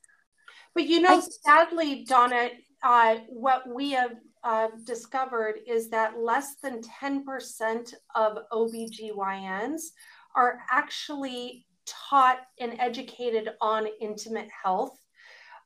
But 0.73 0.85
you 0.85 1.01
know, 1.01 1.17
I, 1.17 1.27
sadly, 1.45 2.05
Donna, 2.07 2.49
uh, 2.83 3.15
what 3.27 3.63
we 3.67 3.91
have 3.91 4.15
uh, 4.43 4.67
discovered 4.85 5.55
is 5.67 5.89
that 5.89 6.19
less 6.19 6.55
than 6.61 6.81
10% 6.81 7.93
of 8.15 8.37
OBGYNs 8.53 9.81
are 10.35 10.59
actually 10.71 11.65
taught 11.85 12.39
and 12.59 12.75
educated 12.79 13.49
on 13.61 13.87
intimate 13.99 14.49
health. 14.63 14.99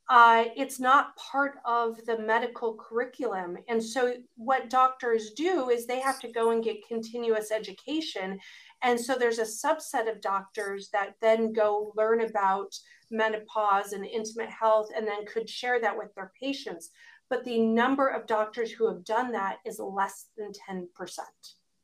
uh, 0.09 0.45
it's 0.57 0.79
not 0.79 1.15
part 1.15 1.59
of 1.65 1.95
the 2.05 2.17
medical 2.19 2.75
curriculum. 2.75 3.57
And 3.69 3.81
so, 3.81 4.15
what 4.35 4.69
doctors 4.69 5.31
do 5.31 5.69
is 5.69 5.85
they 5.85 6.01
have 6.01 6.19
to 6.19 6.31
go 6.31 6.51
and 6.51 6.63
get 6.63 6.85
continuous 6.87 7.51
education. 7.51 8.39
And 8.83 8.99
so, 8.99 9.15
there's 9.15 9.39
a 9.39 9.43
subset 9.43 10.09
of 10.11 10.21
doctors 10.21 10.89
that 10.93 11.15
then 11.21 11.53
go 11.53 11.93
learn 11.95 12.21
about 12.21 12.73
menopause 13.11 13.93
and 13.93 14.05
intimate 14.05 14.49
health 14.49 14.89
and 14.95 15.07
then 15.07 15.25
could 15.25 15.49
share 15.49 15.79
that 15.81 15.97
with 15.97 16.13
their 16.15 16.31
patients. 16.41 16.89
But 17.29 17.45
the 17.45 17.59
number 17.59 18.07
of 18.07 18.27
doctors 18.27 18.71
who 18.71 18.87
have 18.87 19.05
done 19.05 19.31
that 19.31 19.57
is 19.65 19.79
less 19.79 20.25
than 20.37 20.51
10%. 20.69 20.87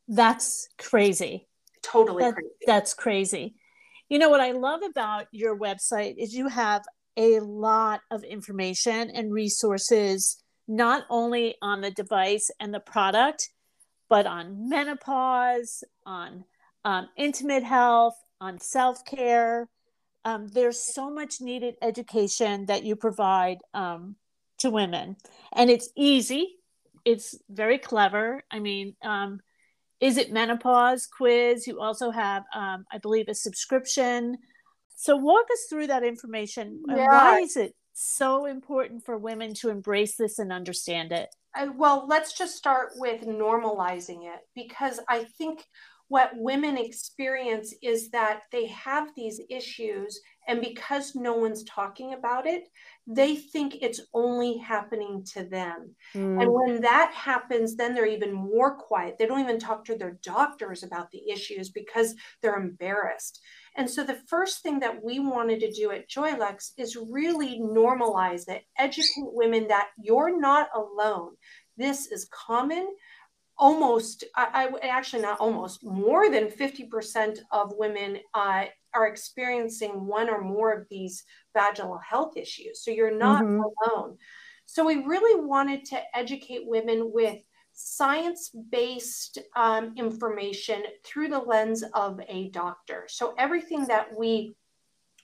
That's 0.07 0.67
crazy. 0.77 1.47
Totally 1.81 2.23
that, 2.23 2.33
crazy. 2.33 2.49
That's 2.65 2.93
crazy. 2.93 3.55
You 4.09 4.19
know 4.19 4.29
what 4.29 4.41
I 4.41 4.51
love 4.51 4.81
about 4.83 5.27
your 5.31 5.57
website 5.57 6.15
is 6.17 6.33
you 6.33 6.47
have 6.47 6.83
a 7.17 7.39
lot 7.39 8.01
of 8.11 8.23
information 8.23 9.09
and 9.09 9.33
resources, 9.33 10.41
not 10.67 11.03
only 11.09 11.55
on 11.61 11.81
the 11.81 11.91
device 11.91 12.49
and 12.59 12.73
the 12.73 12.79
product, 12.79 13.49
but 14.09 14.25
on 14.25 14.69
menopause, 14.69 15.83
on 16.05 16.45
um, 16.87 17.09
intimate 17.17 17.63
health, 17.63 18.15
on 18.39 18.59
self 18.59 19.03
care. 19.05 19.67
Um, 20.23 20.47
there's 20.47 20.79
so 20.79 21.09
much 21.09 21.41
needed 21.41 21.75
education 21.81 22.65
that 22.67 22.83
you 22.83 22.95
provide 22.95 23.57
um, 23.73 24.15
to 24.59 24.69
women, 24.69 25.17
and 25.53 25.69
it's 25.69 25.89
easy. 25.97 26.55
It's 27.03 27.35
very 27.49 27.77
clever. 27.77 28.43
I 28.49 28.59
mean, 28.59 28.95
um, 29.03 29.41
is 29.99 30.15
it 30.17 30.31
menopause 30.31 31.07
quiz? 31.07 31.67
You 31.67 31.81
also 31.81 32.09
have, 32.09 32.43
um, 32.55 32.85
I 32.91 32.99
believe, 32.99 33.27
a 33.27 33.33
subscription. 33.33 34.37
So 34.95 35.17
walk 35.17 35.45
us 35.51 35.65
through 35.69 35.87
that 35.87 36.03
information. 36.03 36.83
Yeah. 36.87 37.07
Why 37.07 37.39
is 37.39 37.57
it 37.57 37.73
so 37.93 38.45
important 38.45 39.05
for 39.05 39.17
women 39.17 39.53
to 39.55 39.69
embrace 39.69 40.15
this 40.15 40.39
and 40.39 40.53
understand 40.53 41.11
it? 41.11 41.29
Well, 41.75 42.05
let's 42.07 42.33
just 42.33 42.55
start 42.55 42.91
with 42.95 43.21
normalizing 43.23 44.25
it 44.25 44.41
because 44.55 44.99
I 45.09 45.23
think 45.23 45.65
what 46.09 46.31
women 46.35 46.77
experience 46.77 47.73
is 47.81 48.09
that 48.11 48.41
they 48.51 48.65
have 48.67 49.09
these 49.15 49.41
issues 49.49 50.19
and 50.47 50.61
because 50.61 51.15
no 51.15 51.33
one's 51.33 51.63
talking 51.65 52.13
about 52.13 52.47
it 52.47 52.63
they 53.05 53.35
think 53.35 53.77
it's 53.81 54.01
only 54.13 54.57
happening 54.57 55.23
to 55.33 55.45
them. 55.45 55.95
Mm. 56.13 56.41
and 56.41 56.51
when 56.51 56.81
that 56.81 57.11
happens 57.13 57.75
then 57.75 57.93
they're 57.93 58.05
even 58.05 58.33
more 58.33 58.75
quiet. 58.75 59.17
They 59.17 59.25
don't 59.25 59.41
even 59.41 59.59
talk 59.59 59.85
to 59.85 59.97
their 59.97 60.19
doctors 60.23 60.83
about 60.83 61.11
the 61.11 61.29
issues 61.29 61.69
because 61.69 62.15
they're 62.41 62.59
embarrassed. 62.59 63.39
And 63.75 63.89
so 63.89 64.03
the 64.03 64.19
first 64.27 64.63
thing 64.63 64.79
that 64.79 65.03
we 65.03 65.19
wanted 65.19 65.59
to 65.61 65.71
do 65.71 65.91
at 65.91 66.09
joylux 66.09 66.71
is 66.77 66.97
really 67.09 67.59
normalize 67.59 68.47
it 68.49 68.63
educate 68.77 69.09
women 69.17 69.67
that 69.67 69.89
you're 70.01 70.39
not 70.39 70.69
alone. 70.75 71.33
This 71.77 72.07
is 72.07 72.27
common 72.31 72.87
almost 73.59 74.23
I, 74.35 74.69
I, 74.81 74.87
actually 74.87 75.23
not 75.23 75.39
almost 75.39 75.83
more 75.83 76.29
than 76.29 76.47
50% 76.47 77.39
of 77.51 77.73
women 77.75 78.19
uh, 78.33 78.65
are 78.93 79.07
experiencing 79.07 80.05
one 80.05 80.29
or 80.29 80.41
more 80.41 80.71
of 80.71 80.87
these 80.89 81.23
vaginal 81.53 81.97
health 81.97 82.37
issues. 82.37 82.83
So 82.83 82.91
you're 82.91 83.17
not 83.17 83.43
mm-hmm. 83.43 83.61
alone. 83.61 84.17
So 84.65 84.85
we 84.85 85.03
really 85.03 85.43
wanted 85.43 85.85
to 85.85 85.99
educate 86.15 86.61
women 86.65 87.11
with 87.13 87.39
science-based 87.73 89.39
um, 89.55 89.93
information 89.95 90.83
through 91.05 91.29
the 91.29 91.39
lens 91.39 91.83
of 91.93 92.19
a 92.27 92.49
doctor. 92.49 93.05
So 93.07 93.35
everything 93.37 93.85
that 93.85 94.09
we 94.17 94.55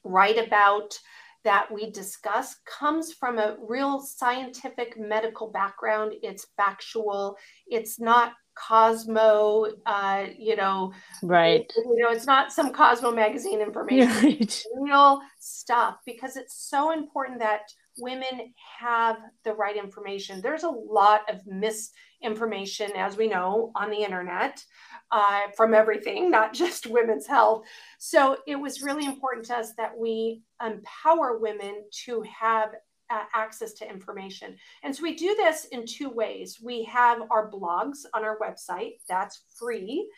write 0.03 0.37
about 0.37 0.97
that 1.43 1.71
we 1.71 1.91
discuss 1.91 2.55
comes 2.65 3.13
from 3.13 3.38
a 3.38 3.57
real 3.67 4.00
scientific 4.00 4.97
medical 4.97 5.51
background. 5.51 6.13
It's 6.21 6.47
factual. 6.57 7.38
It's 7.67 8.00
not 8.00 8.33
Cosmo, 8.55 9.65
uh, 9.85 10.25
you 10.38 10.55
know, 10.55 10.93
right? 11.23 11.71
You 11.75 11.97
know, 11.97 12.12
it's 12.12 12.27
not 12.27 12.51
some 12.51 12.71
Cosmo 12.71 13.12
magazine 13.12 13.62
information. 13.62 14.09
Right. 14.23 14.63
Real 14.79 15.21
stuff 15.39 15.97
because 16.05 16.38
it's 16.38 16.69
so 16.69 16.91
important 16.91 17.39
that 17.39 17.62
women 17.97 18.53
have 18.79 19.17
the 19.43 19.53
right 19.53 19.75
information. 19.75 20.41
There's 20.41 20.63
a 20.63 20.69
lot 20.69 21.21
of 21.29 21.41
misinformation, 21.45 22.91
as 22.95 23.17
we 23.17 23.27
know, 23.27 23.71
on 23.75 23.89
the 23.89 24.03
internet 24.03 24.63
uh, 25.13 25.41
from 25.56 25.73
everything, 25.76 26.30
not 26.30 26.54
just 26.54 26.88
women's 26.89 27.28
health. 27.28 27.65
So 27.99 28.38
it 28.47 28.56
was 28.56 28.82
really 28.82 29.06
important 29.06 29.45
to 29.45 29.58
us 29.58 29.73
that 29.78 29.95
we 29.97 30.41
empower 30.65 31.38
women 31.38 31.84
to 32.06 32.23
have 32.23 32.71
uh, 33.10 33.23
access 33.36 33.73
to 33.73 33.88
information. 33.88 34.58
And 34.82 34.93
so 34.93 35.04
we 35.04 35.15
do 35.15 35.36
this 35.36 35.65
in 35.65 35.86
two 35.86 36.10
ways. 36.10 36.58
We 36.62 36.84
have 36.86 37.21
our 37.30 37.52
blogs 37.52 37.99
on 38.15 38.26
our 38.26 38.39
website, 38.39 38.93
that's 39.08 39.43
free. 39.56 40.10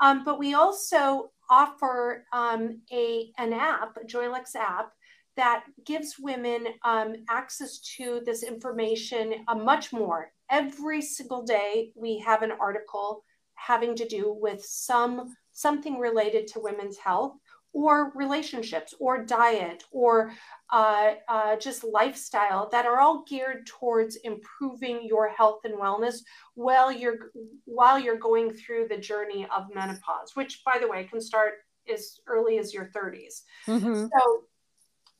Um, 0.00 0.24
but 0.24 0.40
we 0.40 0.54
also 0.54 1.30
offer 1.48 2.24
um, 2.32 2.80
a, 2.92 3.30
an 3.38 3.52
app, 3.52 3.96
a 3.96 4.04
Joylux 4.04 4.56
app, 4.56 4.90
that 5.36 5.64
gives 5.86 6.16
women 6.18 6.66
um, 6.84 7.14
access 7.30 7.78
to 7.96 8.20
this 8.26 8.42
information 8.42 9.44
uh, 9.48 9.54
much 9.54 9.92
more. 9.92 10.32
Every 10.50 11.00
single 11.00 11.42
day, 11.42 11.92
we 11.94 12.18
have 12.18 12.42
an 12.42 12.52
article 12.60 13.24
having 13.66 13.94
to 13.96 14.08
do 14.08 14.36
with 14.40 14.64
some 14.64 15.34
something 15.52 15.98
related 15.98 16.46
to 16.46 16.60
women's 16.60 16.96
health 16.96 17.34
or 17.72 18.12
relationships 18.14 18.94
or 19.00 19.24
diet 19.24 19.84
or 19.90 20.32
uh, 20.70 21.12
uh, 21.28 21.56
just 21.56 21.84
lifestyle 21.84 22.68
that 22.70 22.86
are 22.86 23.00
all 23.00 23.24
geared 23.26 23.66
towards 23.66 24.16
improving 24.16 25.00
your 25.04 25.28
health 25.28 25.60
and 25.64 25.74
wellness 25.74 26.16
while 26.54 26.92
you're 26.92 27.30
while 27.64 27.98
you're 27.98 28.18
going 28.18 28.52
through 28.52 28.86
the 28.88 28.96
journey 28.96 29.46
of 29.56 29.74
menopause 29.74 30.32
which 30.34 30.62
by 30.64 30.78
the 30.78 30.88
way 30.88 31.04
can 31.04 31.20
start 31.20 31.54
as 31.92 32.18
early 32.26 32.58
as 32.58 32.74
your 32.74 32.90
30s 32.94 33.42
mm-hmm. 33.66 34.06
so 34.06 34.42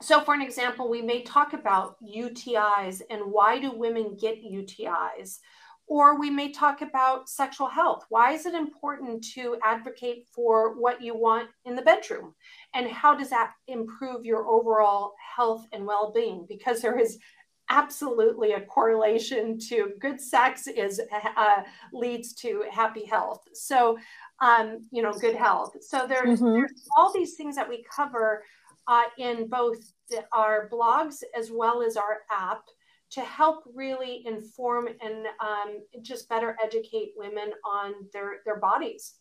so 0.02 0.20
for 0.20 0.34
an 0.34 0.42
example 0.42 0.90
we 0.90 1.00
may 1.00 1.22
talk 1.22 1.54
about 1.54 1.96
utis 2.02 3.00
and 3.10 3.22
why 3.24 3.58
do 3.58 3.72
women 3.72 4.16
get 4.20 4.42
utis 4.44 5.38
or 5.86 6.18
we 6.18 6.30
may 6.30 6.50
talk 6.50 6.80
about 6.80 7.28
sexual 7.28 7.68
health. 7.68 8.04
Why 8.08 8.32
is 8.32 8.46
it 8.46 8.54
important 8.54 9.24
to 9.34 9.56
advocate 9.64 10.26
for 10.32 10.80
what 10.80 11.02
you 11.02 11.14
want 11.14 11.48
in 11.64 11.76
the 11.76 11.82
bedroom? 11.82 12.34
And 12.74 12.88
how 12.88 13.14
does 13.14 13.30
that 13.30 13.52
improve 13.68 14.24
your 14.24 14.46
overall 14.46 15.12
health 15.36 15.66
and 15.72 15.84
well 15.84 16.12
being? 16.14 16.46
Because 16.48 16.80
there 16.80 16.98
is 16.98 17.18
absolutely 17.72 18.52
a 18.52 18.60
correlation 18.60 19.58
to 19.58 19.92
good 19.98 20.20
sex 20.20 20.66
is 20.66 21.00
uh, 21.36 21.62
leads 21.92 22.34
to 22.34 22.64
happy 22.70 23.06
health 23.06 23.40
so 23.54 23.96
um, 24.40 24.86
you 24.90 25.02
know 25.02 25.12
good 25.12 25.34
health 25.36 25.72
so 25.80 26.06
there's, 26.06 26.40
mm-hmm. 26.40 26.52
there's 26.52 26.88
all 26.98 27.12
these 27.12 27.34
things 27.34 27.56
that 27.56 27.68
we 27.68 27.84
cover 27.94 28.44
uh, 28.88 29.04
in 29.16 29.48
both 29.48 29.78
the, 30.10 30.22
our 30.32 30.68
blogs 30.70 31.22
as 31.38 31.50
well 31.50 31.82
as 31.82 31.96
our 31.96 32.18
app 32.30 32.62
to 33.12 33.20
help 33.20 33.64
really 33.74 34.22
inform 34.26 34.88
and 34.88 35.26
um, 35.40 35.80
just 36.00 36.28
better 36.28 36.56
educate 36.62 37.12
women 37.16 37.52
on 37.64 37.92
their 38.12 38.36
their 38.44 38.58
bodies. 38.58 39.14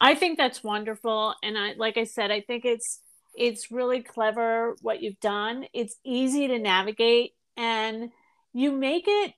I 0.00 0.14
think 0.14 0.38
that's 0.38 0.62
wonderful. 0.62 1.34
And 1.42 1.58
i 1.58 1.74
like 1.76 1.96
i 1.96 2.04
said 2.04 2.30
i 2.30 2.40
think 2.40 2.64
it's 2.64 3.00
it's 3.34 3.70
really 3.70 4.02
clever 4.02 4.76
what 4.80 5.02
you've 5.02 5.20
done. 5.20 5.66
It's 5.74 5.96
easy 6.04 6.48
to 6.48 6.58
navigate 6.58 7.32
and 7.56 8.10
you 8.52 8.72
make 8.72 9.04
it 9.06 9.34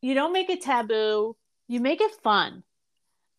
you 0.00 0.14
don't 0.14 0.32
make 0.32 0.50
it 0.50 0.62
taboo. 0.62 1.36
You 1.68 1.80
make 1.80 2.00
it 2.00 2.12
fun. 2.22 2.62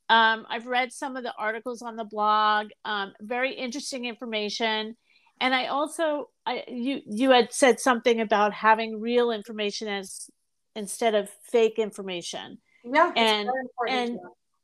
Um, 0.10 0.46
i've 0.50 0.68
read 0.68 0.94
some 0.94 1.18
of 1.18 1.24
the 1.24 1.34
articles 1.38 1.82
on 1.82 1.98
the 1.98 2.06
blog 2.06 2.70
um, 2.86 3.14
very 3.20 3.54
interesting 3.54 4.06
information 4.06 4.96
and 5.42 5.54
i 5.54 5.68
also 5.68 6.30
I, 6.46 6.64
you 6.68 7.02
you 7.06 7.32
had 7.32 7.52
said 7.52 7.80
something 7.80 8.22
about 8.22 8.54
having 8.54 9.02
real 9.02 9.32
information 9.32 9.88
as 9.88 10.30
instead 10.76 11.16
of 11.16 11.30
fake 11.52 11.80
information. 11.80 12.60
Yeah 12.86 13.12
and 13.16 13.50
and 13.90 14.20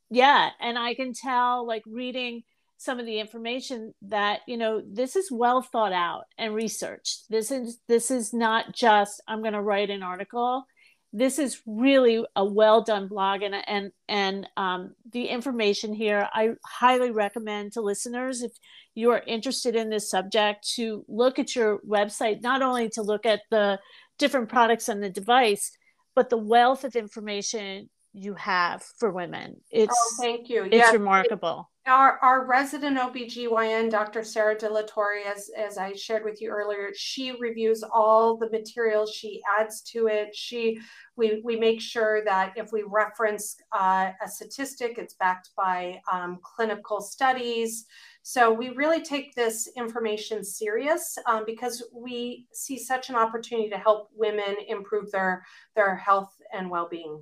yeah. 0.09 0.51
and 0.61 0.77
i 0.77 0.93
can 0.93 1.13
tell 1.13 1.67
like 1.67 1.83
reading 1.85 2.43
some 2.77 2.99
of 2.99 3.05
the 3.05 3.19
information 3.19 3.93
that 4.03 4.41
you 4.47 4.57
know 4.57 4.81
this 4.85 5.15
is 5.15 5.31
well 5.31 5.61
thought 5.61 5.93
out 5.93 6.25
and 6.37 6.53
researched. 6.53 7.29
This 7.29 7.49
is 7.51 7.79
this 7.87 8.11
is 8.11 8.33
not 8.33 8.73
just 8.73 9.21
i'm 9.27 9.41
going 9.41 9.53
to 9.53 9.61
write 9.61 9.89
an 9.89 10.03
article 10.03 10.65
this 11.15 11.37
is 11.37 11.61
really 11.67 12.25
a 12.35 12.43
well 12.43 12.81
done 12.81 13.07
blog 13.07 13.43
and 13.43 13.55
and 13.67 13.91
and 14.09 14.49
um, 14.57 14.95
the 15.11 15.27
information 15.27 15.93
here 15.93 16.27
i 16.33 16.49
highly 16.65 17.11
recommend 17.11 17.71
to 17.71 17.81
listeners 17.81 18.41
if 18.41 18.51
you 18.95 19.11
are 19.11 19.23
interested 19.27 19.75
in 19.75 19.89
this 19.89 20.09
subject 20.09 20.67
to 20.75 21.05
look 21.07 21.37
at 21.37 21.55
your 21.55 21.79
website 21.87 22.41
not 22.41 22.61
only 22.61 22.89
to 22.89 23.03
look 23.03 23.25
at 23.25 23.41
the 23.51 23.79
different 24.17 24.49
products 24.49 24.89
on 24.89 24.99
the 24.99 25.09
device 25.09 25.71
but 26.15 26.29
the 26.29 26.37
wealth 26.37 26.83
of 26.83 26.95
information 26.95 27.89
you 28.13 28.35
have 28.35 28.83
for 28.99 29.11
women. 29.11 29.59
It's 29.71 29.93
oh, 29.93 30.21
thank 30.21 30.49
you. 30.49 30.63
It's 30.65 30.75
yes, 30.75 30.93
remarkable. 30.93 31.69
Our, 31.85 32.17
our 32.19 32.45
resident 32.45 32.97
OBGYN, 32.97 33.91
Dr. 33.91 34.23
Sarah 34.23 34.57
De 34.57 34.69
La 34.69 34.83
Torre, 34.87 35.17
as, 35.27 35.49
as 35.57 35.77
I 35.77 35.93
shared 35.93 36.23
with 36.23 36.41
you 36.41 36.49
earlier, 36.49 36.91
she 36.95 37.33
reviews 37.33 37.83
all 37.83 38.37
the 38.37 38.49
materials, 38.51 39.11
she 39.11 39.41
adds 39.59 39.81
to 39.91 40.07
it. 40.07 40.33
She 40.33 40.79
we, 41.17 41.41
we 41.43 41.57
make 41.57 41.81
sure 41.81 42.23
that 42.23 42.53
if 42.55 42.71
we 42.71 42.83
reference 42.87 43.57
uh, 43.71 44.11
a 44.23 44.27
statistic, 44.27 44.97
it's 44.97 45.15
backed 45.15 45.49
by 45.57 45.99
um, 46.11 46.39
clinical 46.41 47.01
studies. 47.01 47.85
So 48.23 48.51
we 48.51 48.69
really 48.69 49.01
take 49.01 49.35
this 49.35 49.69
information 49.75 50.43
serious 50.43 51.17
um, 51.27 51.43
because 51.45 51.83
we 51.93 52.47
see 52.53 52.79
such 52.79 53.09
an 53.09 53.15
opportunity 53.15 53.69
to 53.69 53.77
help 53.77 54.09
women 54.15 54.55
improve 54.67 55.11
their, 55.11 55.43
their 55.75 55.95
health 55.95 56.33
and 56.53 56.69
well-being 56.69 57.21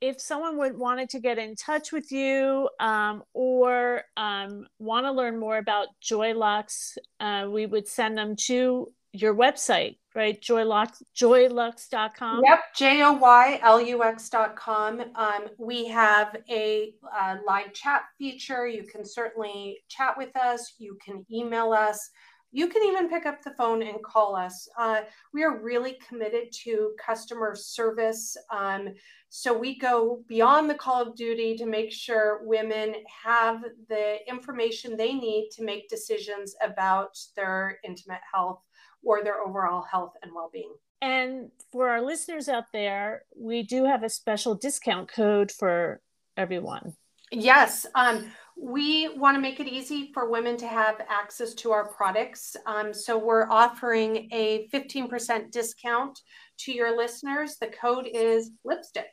if 0.00 0.20
someone 0.20 0.56
would 0.58 0.76
wanted 0.76 1.10
to 1.10 1.20
get 1.20 1.38
in 1.38 1.56
touch 1.56 1.92
with 1.92 2.12
you 2.12 2.68
um, 2.80 3.22
or 3.34 4.02
um, 4.16 4.66
want 4.78 5.06
to 5.06 5.12
learn 5.12 5.38
more 5.38 5.58
about 5.58 5.88
Joylux, 6.02 6.96
uh, 7.20 7.48
we 7.50 7.66
would 7.66 7.88
send 7.88 8.16
them 8.16 8.36
to 8.46 8.92
your 9.12 9.34
website, 9.34 9.98
right? 10.14 10.40
Joylux, 10.40 11.02
joylux.com. 11.16 12.42
Yep, 12.44 12.60
J 12.76 13.02
O 13.02 13.12
Y 13.12 13.60
L 13.62 13.80
U 13.80 14.04
X.com. 14.04 15.00
Um, 15.14 15.46
we 15.58 15.88
have 15.88 16.36
a 16.50 16.92
uh, 17.18 17.36
live 17.46 17.72
chat 17.72 18.02
feature. 18.18 18.66
You 18.66 18.84
can 18.84 19.04
certainly 19.04 19.78
chat 19.88 20.14
with 20.16 20.36
us, 20.36 20.74
you 20.78 20.96
can 21.04 21.24
email 21.32 21.72
us. 21.72 22.10
You 22.50 22.68
can 22.68 22.82
even 22.82 23.10
pick 23.10 23.26
up 23.26 23.42
the 23.42 23.50
phone 23.52 23.82
and 23.82 24.02
call 24.02 24.34
us. 24.34 24.68
Uh, 24.78 25.02
we 25.34 25.44
are 25.44 25.58
really 25.58 25.98
committed 26.06 26.50
to 26.64 26.94
customer 27.04 27.54
service. 27.54 28.36
Um, 28.50 28.94
so 29.28 29.56
we 29.56 29.78
go 29.78 30.22
beyond 30.28 30.70
the 30.70 30.74
call 30.74 31.02
of 31.02 31.14
duty 31.14 31.56
to 31.58 31.66
make 31.66 31.92
sure 31.92 32.40
women 32.44 32.94
have 33.22 33.62
the 33.88 34.16
information 34.26 34.96
they 34.96 35.12
need 35.12 35.50
to 35.52 35.64
make 35.64 35.88
decisions 35.90 36.54
about 36.62 37.18
their 37.36 37.78
intimate 37.84 38.22
health 38.32 38.62
or 39.02 39.22
their 39.22 39.40
overall 39.40 39.82
health 39.82 40.14
and 40.22 40.32
well 40.34 40.50
being. 40.52 40.72
And 41.00 41.50
for 41.70 41.90
our 41.90 42.00
listeners 42.00 42.48
out 42.48 42.72
there, 42.72 43.22
we 43.36 43.62
do 43.62 43.84
have 43.84 44.02
a 44.02 44.08
special 44.08 44.54
discount 44.54 45.08
code 45.08 45.52
for 45.52 46.00
everyone. 46.36 46.94
Yes. 47.30 47.86
Um, 47.94 48.30
we 48.60 49.08
want 49.16 49.36
to 49.36 49.40
make 49.40 49.60
it 49.60 49.68
easy 49.68 50.10
for 50.12 50.30
women 50.30 50.56
to 50.56 50.66
have 50.66 51.00
access 51.08 51.54
to 51.54 51.70
our 51.70 51.88
products. 51.88 52.56
Um, 52.66 52.92
so 52.92 53.16
we're 53.16 53.48
offering 53.48 54.28
a 54.32 54.68
15% 54.72 55.50
discount 55.50 56.18
to 56.58 56.72
your 56.72 56.96
listeners. 56.96 57.56
The 57.60 57.68
code 57.68 58.08
is 58.12 58.50
lipstick 58.64 59.06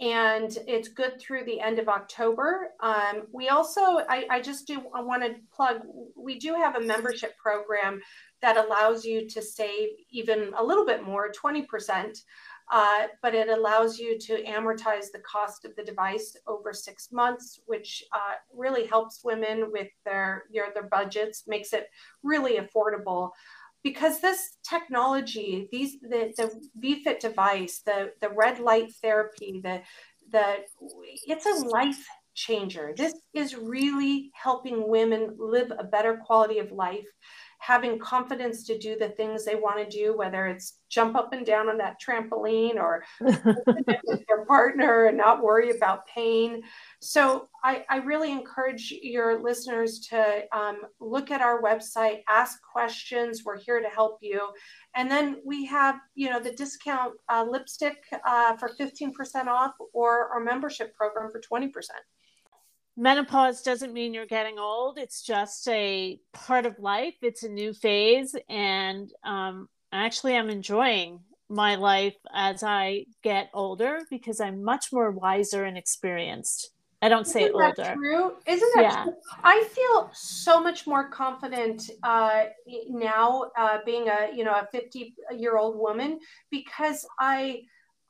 and 0.00 0.58
it's 0.66 0.88
good 0.88 1.20
through 1.20 1.44
the 1.44 1.60
end 1.60 1.78
of 1.78 1.88
October. 1.88 2.70
Um, 2.80 3.22
we 3.32 3.48
also, 3.48 3.80
I, 3.80 4.26
I 4.28 4.40
just 4.40 4.66
do 4.66 4.82
I 4.92 5.00
want 5.00 5.22
to 5.22 5.36
plug, 5.54 5.82
we 6.16 6.38
do 6.38 6.54
have 6.54 6.74
a 6.74 6.80
membership 6.80 7.36
program 7.38 8.00
that 8.42 8.56
allows 8.56 9.04
you 9.04 9.28
to 9.28 9.40
save 9.40 9.90
even 10.10 10.52
a 10.58 10.64
little 10.64 10.84
bit 10.84 11.04
more, 11.04 11.30
20%, 11.30 12.18
uh, 12.72 13.06
but 13.22 13.34
it 13.34 13.48
allows 13.48 13.98
you 13.98 14.18
to 14.18 14.42
amortize 14.44 15.06
the 15.12 15.22
cost 15.30 15.64
of 15.64 15.76
the 15.76 15.84
device 15.84 16.36
over 16.46 16.72
six 16.72 17.12
months, 17.12 17.60
which 17.66 18.02
uh, 18.12 18.34
really 18.54 18.86
helps 18.86 19.22
women 19.24 19.70
with 19.70 19.88
their, 20.04 20.44
your, 20.50 20.66
their 20.72 20.88
budgets, 20.88 21.44
makes 21.46 21.72
it 21.72 21.88
really 22.22 22.58
affordable 22.58 23.30
because 23.82 24.20
this 24.20 24.56
technology, 24.68 25.68
these 25.70 26.00
the, 26.00 26.32
the 26.38 26.50
VFit 26.82 27.20
device, 27.20 27.82
the, 27.84 28.12
the 28.22 28.30
red 28.30 28.58
light 28.58 28.90
therapy, 29.02 29.60
the 29.62 29.82
the 30.32 30.56
it's 31.26 31.46
a 31.46 31.66
life 31.66 32.04
changer. 32.34 32.92
This 32.96 33.14
is 33.34 33.54
really 33.54 34.30
helping 34.34 34.88
women 34.88 35.36
live 35.38 35.70
a 35.78 35.84
better 35.84 36.20
quality 36.24 36.58
of 36.58 36.72
life 36.72 37.06
having 37.64 37.98
confidence 37.98 38.62
to 38.62 38.76
do 38.76 38.94
the 38.98 39.08
things 39.08 39.42
they 39.42 39.54
want 39.54 39.78
to 39.78 39.96
do, 39.96 40.14
whether 40.14 40.46
it's 40.46 40.80
jump 40.90 41.16
up 41.16 41.32
and 41.32 41.46
down 41.46 41.70
on 41.70 41.78
that 41.78 41.96
trampoline 41.98 42.74
or 42.74 43.02
with 43.20 43.42
their 44.28 44.44
partner 44.46 45.06
and 45.06 45.16
not 45.16 45.42
worry 45.42 45.70
about 45.70 46.06
pain. 46.06 46.62
So 47.00 47.48
I, 47.64 47.84
I 47.88 47.96
really 47.98 48.30
encourage 48.30 48.92
your 49.02 49.42
listeners 49.42 50.00
to 50.10 50.42
um, 50.52 50.82
look 51.00 51.30
at 51.30 51.40
our 51.40 51.62
website, 51.62 52.22
ask 52.28 52.58
questions. 52.70 53.42
We're 53.46 53.58
here 53.58 53.80
to 53.80 53.88
help 53.88 54.18
you. 54.20 54.50
And 54.94 55.10
then 55.10 55.36
we 55.42 55.64
have, 55.64 55.96
you 56.14 56.28
know, 56.28 56.40
the 56.40 56.52
discount 56.52 57.14
uh, 57.30 57.46
lipstick 57.48 57.96
uh, 58.26 58.56
for 58.58 58.70
15% 58.78 59.46
off 59.46 59.72
or 59.94 60.28
our 60.28 60.40
membership 60.40 60.94
program 60.94 61.30
for 61.30 61.40
20% 61.40 61.70
menopause 62.96 63.62
doesn't 63.62 63.92
mean 63.92 64.14
you're 64.14 64.26
getting 64.26 64.58
old. 64.58 64.98
It's 64.98 65.22
just 65.22 65.68
a 65.68 66.18
part 66.32 66.66
of 66.66 66.78
life. 66.78 67.14
It's 67.22 67.42
a 67.42 67.48
new 67.48 67.72
phase. 67.72 68.36
And 68.48 69.12
um, 69.24 69.68
actually 69.94 70.36
i'm 70.36 70.50
enjoying 70.50 71.20
my 71.48 71.76
life 71.76 72.16
as 72.34 72.62
i 72.62 73.04
get 73.22 73.48
older 73.54 74.00
because 74.10 74.40
i'm 74.40 74.62
much 74.62 74.92
more 74.92 75.10
wiser 75.10 75.64
and 75.64 75.78
experienced. 75.78 76.70
I 77.02 77.10
don't 77.10 77.26
say 77.26 77.42
Isn't 77.42 77.54
older. 77.54 77.94
true? 77.96 78.32
Isn't 78.46 78.72
that 78.76 78.82
yeah. 78.82 79.04
true? 79.04 79.12
I 79.42 79.62
feel 79.64 80.08
so 80.14 80.58
much 80.58 80.86
more 80.86 81.10
confident 81.10 81.90
uh, 82.02 82.44
now 82.88 83.50
uh, 83.58 83.80
being 83.84 84.08
a 84.08 84.30
you 84.34 84.42
know 84.42 84.52
a 84.54 84.66
50 84.72 85.14
year 85.36 85.58
old 85.58 85.76
woman 85.76 86.18
because 86.50 87.06
i 87.18 87.60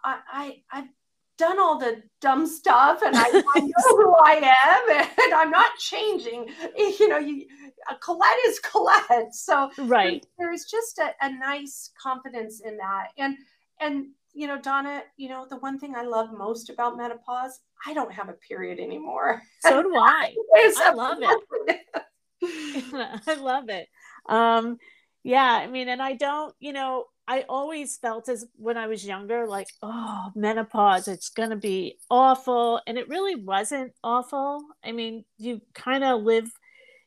I, 0.04 0.18
I 0.32 0.62
I've 0.70 0.88
done 1.36 1.58
all 1.58 1.78
the 1.78 2.02
dumb 2.20 2.46
stuff 2.46 3.00
and 3.04 3.16
I, 3.16 3.24
I 3.24 3.60
know 3.60 3.96
who 3.96 4.14
I 4.14 4.34
am 4.64 5.06
and 5.24 5.34
I'm 5.34 5.50
not 5.50 5.76
changing. 5.78 6.48
You 6.76 7.08
know, 7.08 7.18
you, 7.18 7.46
Collette 8.00 8.38
is 8.46 8.60
Collette. 8.60 9.34
So 9.34 9.70
right. 9.78 10.24
there's 10.38 10.64
just 10.64 10.98
a, 10.98 11.10
a 11.20 11.32
nice 11.32 11.90
confidence 12.00 12.60
in 12.60 12.76
that. 12.76 13.08
And, 13.18 13.36
and, 13.80 14.06
you 14.32 14.46
know, 14.46 14.60
Donna, 14.60 15.02
you 15.16 15.28
know, 15.28 15.46
the 15.48 15.56
one 15.56 15.78
thing 15.78 15.94
I 15.96 16.02
love 16.02 16.28
most 16.36 16.70
about 16.70 16.96
menopause, 16.96 17.60
I 17.86 17.94
don't 17.94 18.12
have 18.12 18.28
a 18.28 18.34
period 18.34 18.78
anymore. 18.78 19.42
So 19.60 19.82
do 19.82 19.94
I. 19.96 20.34
I 20.56 20.92
love 20.92 21.18
it. 21.20 21.80
I 23.26 23.34
love 23.34 23.68
it. 23.68 23.88
Um, 24.28 24.78
yeah, 25.22 25.44
I 25.44 25.66
mean, 25.66 25.88
and 25.88 26.02
I 26.02 26.14
don't, 26.14 26.54
you 26.60 26.72
know, 26.72 27.06
I 27.26 27.44
always 27.48 27.96
felt 27.96 28.28
as 28.28 28.46
when 28.56 28.76
I 28.76 28.86
was 28.86 29.06
younger, 29.06 29.46
like, 29.46 29.68
oh, 29.82 30.30
menopause, 30.34 31.08
it's 31.08 31.30
going 31.30 31.50
to 31.50 31.56
be 31.56 31.98
awful. 32.10 32.80
And 32.86 32.98
it 32.98 33.08
really 33.08 33.34
wasn't 33.34 33.92
awful. 34.02 34.62
I 34.84 34.92
mean, 34.92 35.24
you 35.38 35.62
kind 35.72 36.04
of 36.04 36.22
live, 36.22 36.50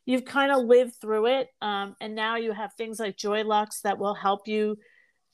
you've 0.05 0.25
kind 0.25 0.51
of 0.51 0.65
lived 0.65 0.95
through 0.99 1.27
it. 1.27 1.49
Um, 1.61 1.95
and 2.01 2.15
now 2.15 2.37
you 2.37 2.51
have 2.51 2.73
things 2.73 2.99
like 2.99 3.17
Joylux 3.17 3.81
that 3.83 3.99
will 3.99 4.15
help 4.15 4.47
you 4.47 4.77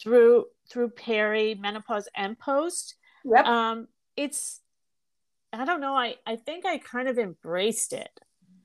through, 0.01 0.45
through 0.69 0.89
peri, 0.89 1.55
menopause, 1.55 2.09
and 2.15 2.37
post. 2.37 2.95
Yep. 3.23 3.45
Um, 3.45 3.87
it's, 4.17 4.59
I 5.53 5.63
don't 5.63 5.79
know. 5.79 5.95
I, 5.95 6.15
I 6.25 6.35
think 6.35 6.65
I 6.65 6.77
kind 6.77 7.07
of 7.07 7.17
embraced 7.17 7.93
it. 7.93 8.09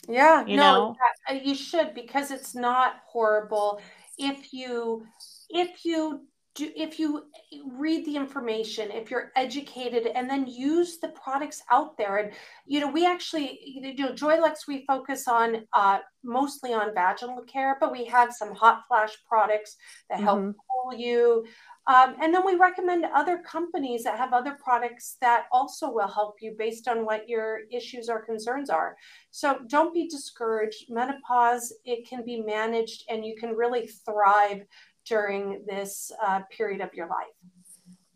Yeah, 0.08 0.44
you 0.46 0.56
no, 0.56 0.96
know? 1.28 1.40
you 1.44 1.54
should 1.54 1.94
because 1.94 2.30
it's 2.30 2.54
not 2.54 2.94
horrible. 3.06 3.80
If 4.16 4.54
you 4.54 5.04
if 5.48 5.84
you 5.84 6.22
do, 6.54 6.70
if 6.76 6.98
you 6.98 7.24
read 7.72 8.04
the 8.04 8.16
information, 8.16 8.90
if 8.90 9.10
you're 9.10 9.30
educated, 9.36 10.06
and 10.06 10.28
then 10.28 10.46
use 10.46 10.98
the 10.98 11.08
products 11.08 11.62
out 11.70 11.96
there, 11.96 12.16
and 12.16 12.32
you 12.66 12.80
know, 12.80 12.90
we 12.90 13.06
actually, 13.06 13.60
you 13.64 13.94
know, 13.94 14.12
Joylux, 14.12 14.66
we 14.66 14.84
focus 14.86 15.28
on 15.28 15.64
uh, 15.72 15.98
mostly 16.24 16.74
on 16.74 16.94
vaginal 16.94 17.42
care, 17.42 17.76
but 17.80 17.92
we 17.92 18.04
have 18.06 18.32
some 18.32 18.54
hot 18.54 18.82
flash 18.88 19.16
products 19.28 19.76
that 20.10 20.20
help 20.20 20.40
mm-hmm. 20.40 20.50
cool 20.50 20.98
you. 20.98 21.46
Um, 21.88 22.16
and 22.20 22.34
then 22.34 22.44
we 22.44 22.54
recommend 22.54 23.06
other 23.06 23.38
companies 23.38 24.04
that 24.04 24.18
have 24.18 24.34
other 24.34 24.58
products 24.62 25.16
that 25.22 25.46
also 25.50 25.90
will 25.90 26.06
help 26.06 26.34
you 26.42 26.54
based 26.58 26.86
on 26.86 27.06
what 27.06 27.26
your 27.26 27.60
issues 27.72 28.10
or 28.10 28.20
concerns 28.20 28.68
are. 28.68 28.94
So 29.30 29.60
don't 29.68 29.94
be 29.94 30.06
discouraged. 30.06 30.90
Menopause, 30.90 31.72
it 31.86 32.06
can 32.06 32.26
be 32.26 32.42
managed 32.42 33.04
and 33.08 33.24
you 33.24 33.36
can 33.40 33.56
really 33.56 33.86
thrive 34.04 34.64
during 35.08 35.64
this 35.66 36.12
uh, 36.24 36.40
period 36.50 36.80
of 36.80 36.92
your 36.94 37.06
life. 37.06 37.26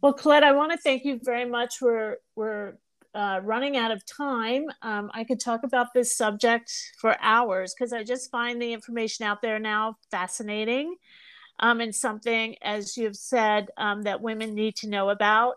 Well, 0.00 0.12
Collette, 0.12 0.44
I 0.44 0.52
want 0.52 0.72
to 0.72 0.78
thank 0.78 1.04
you 1.04 1.20
very 1.22 1.44
much. 1.44 1.80
We're, 1.80 2.16
we're 2.34 2.74
uh, 3.14 3.40
running 3.42 3.76
out 3.76 3.90
of 3.90 4.04
time. 4.04 4.64
Um, 4.82 5.10
I 5.14 5.24
could 5.24 5.40
talk 5.40 5.62
about 5.64 5.88
this 5.94 6.16
subject 6.16 6.72
for 6.98 7.16
hours 7.20 7.74
because 7.76 7.92
I 7.92 8.02
just 8.02 8.30
find 8.30 8.60
the 8.60 8.72
information 8.72 9.26
out 9.26 9.42
there 9.42 9.58
now 9.58 9.96
fascinating 10.10 10.96
um, 11.60 11.80
and 11.80 11.94
something, 11.94 12.56
as 12.62 12.96
you've 12.96 13.16
said, 13.16 13.68
um, 13.76 14.02
that 14.02 14.20
women 14.20 14.54
need 14.54 14.76
to 14.76 14.88
know 14.88 15.10
about. 15.10 15.54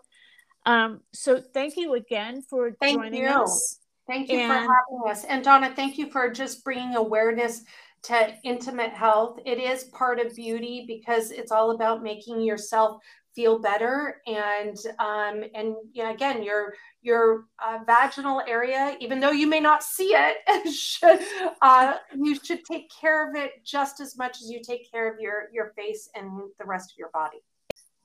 Um, 0.64 1.00
so 1.12 1.40
thank 1.54 1.76
you 1.76 1.94
again 1.94 2.42
for 2.42 2.72
thank 2.80 3.00
joining 3.00 3.22
you. 3.22 3.28
us. 3.28 3.80
Thank 4.06 4.30
you 4.30 4.38
and, 4.38 4.52
for 4.52 4.58
having 4.58 5.10
us. 5.10 5.24
And 5.24 5.42
Donna, 5.42 5.72
thank 5.74 5.98
you 5.98 6.10
for 6.10 6.30
just 6.30 6.62
bringing 6.62 6.94
awareness 6.94 7.62
to 8.04 8.34
intimate 8.44 8.92
health. 8.92 9.38
It 9.44 9.58
is 9.58 9.84
part 9.84 10.20
of 10.20 10.34
beauty 10.34 10.84
because 10.86 11.30
it's 11.30 11.52
all 11.52 11.72
about 11.72 12.02
making 12.02 12.40
yourself 12.40 13.00
feel 13.36 13.58
better 13.58 14.22
and 14.26 14.78
um, 14.98 15.44
and 15.54 15.76
yeah, 15.92 16.10
again 16.10 16.42
your 16.42 16.72
your 17.02 17.44
uh, 17.64 17.78
vaginal 17.86 18.40
area 18.48 18.96
even 18.98 19.20
though 19.20 19.30
you 19.30 19.46
may 19.46 19.60
not 19.60 19.82
see 19.82 20.14
it 20.16 20.72
should 20.72 21.20
uh, 21.60 21.96
you 22.16 22.34
should 22.42 22.64
take 22.64 22.90
care 22.90 23.28
of 23.28 23.36
it 23.36 23.62
just 23.62 24.00
as 24.00 24.16
much 24.16 24.38
as 24.40 24.50
you 24.50 24.60
take 24.62 24.90
care 24.90 25.12
of 25.12 25.20
your 25.20 25.50
your 25.52 25.72
face 25.76 26.08
and 26.14 26.30
the 26.58 26.64
rest 26.64 26.92
of 26.92 26.98
your 26.98 27.10
body 27.10 27.36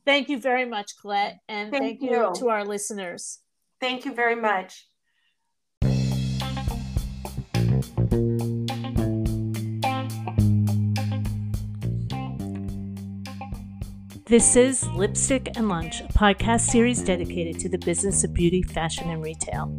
thank 0.05 0.27
you 0.27 0.37
very 0.37 0.65
much 0.65 0.99
collette 0.99 1.39
and 1.47 1.71
thank, 1.71 1.99
thank 1.99 2.01
you. 2.01 2.27
you 2.27 2.33
to 2.35 2.49
our 2.49 2.65
listeners 2.65 3.39
thank 3.79 4.03
you 4.03 4.13
very 4.13 4.35
much 4.35 4.89
This 14.31 14.55
is 14.55 14.87
Lipstick 14.91 15.57
and 15.57 15.67
Lunch, 15.67 15.99
a 15.99 16.05
podcast 16.05 16.61
series 16.61 17.03
dedicated 17.03 17.59
to 17.59 17.67
the 17.67 17.77
business 17.79 18.23
of 18.23 18.33
beauty, 18.33 18.61
fashion, 18.63 19.09
and 19.09 19.21
retail. 19.21 19.77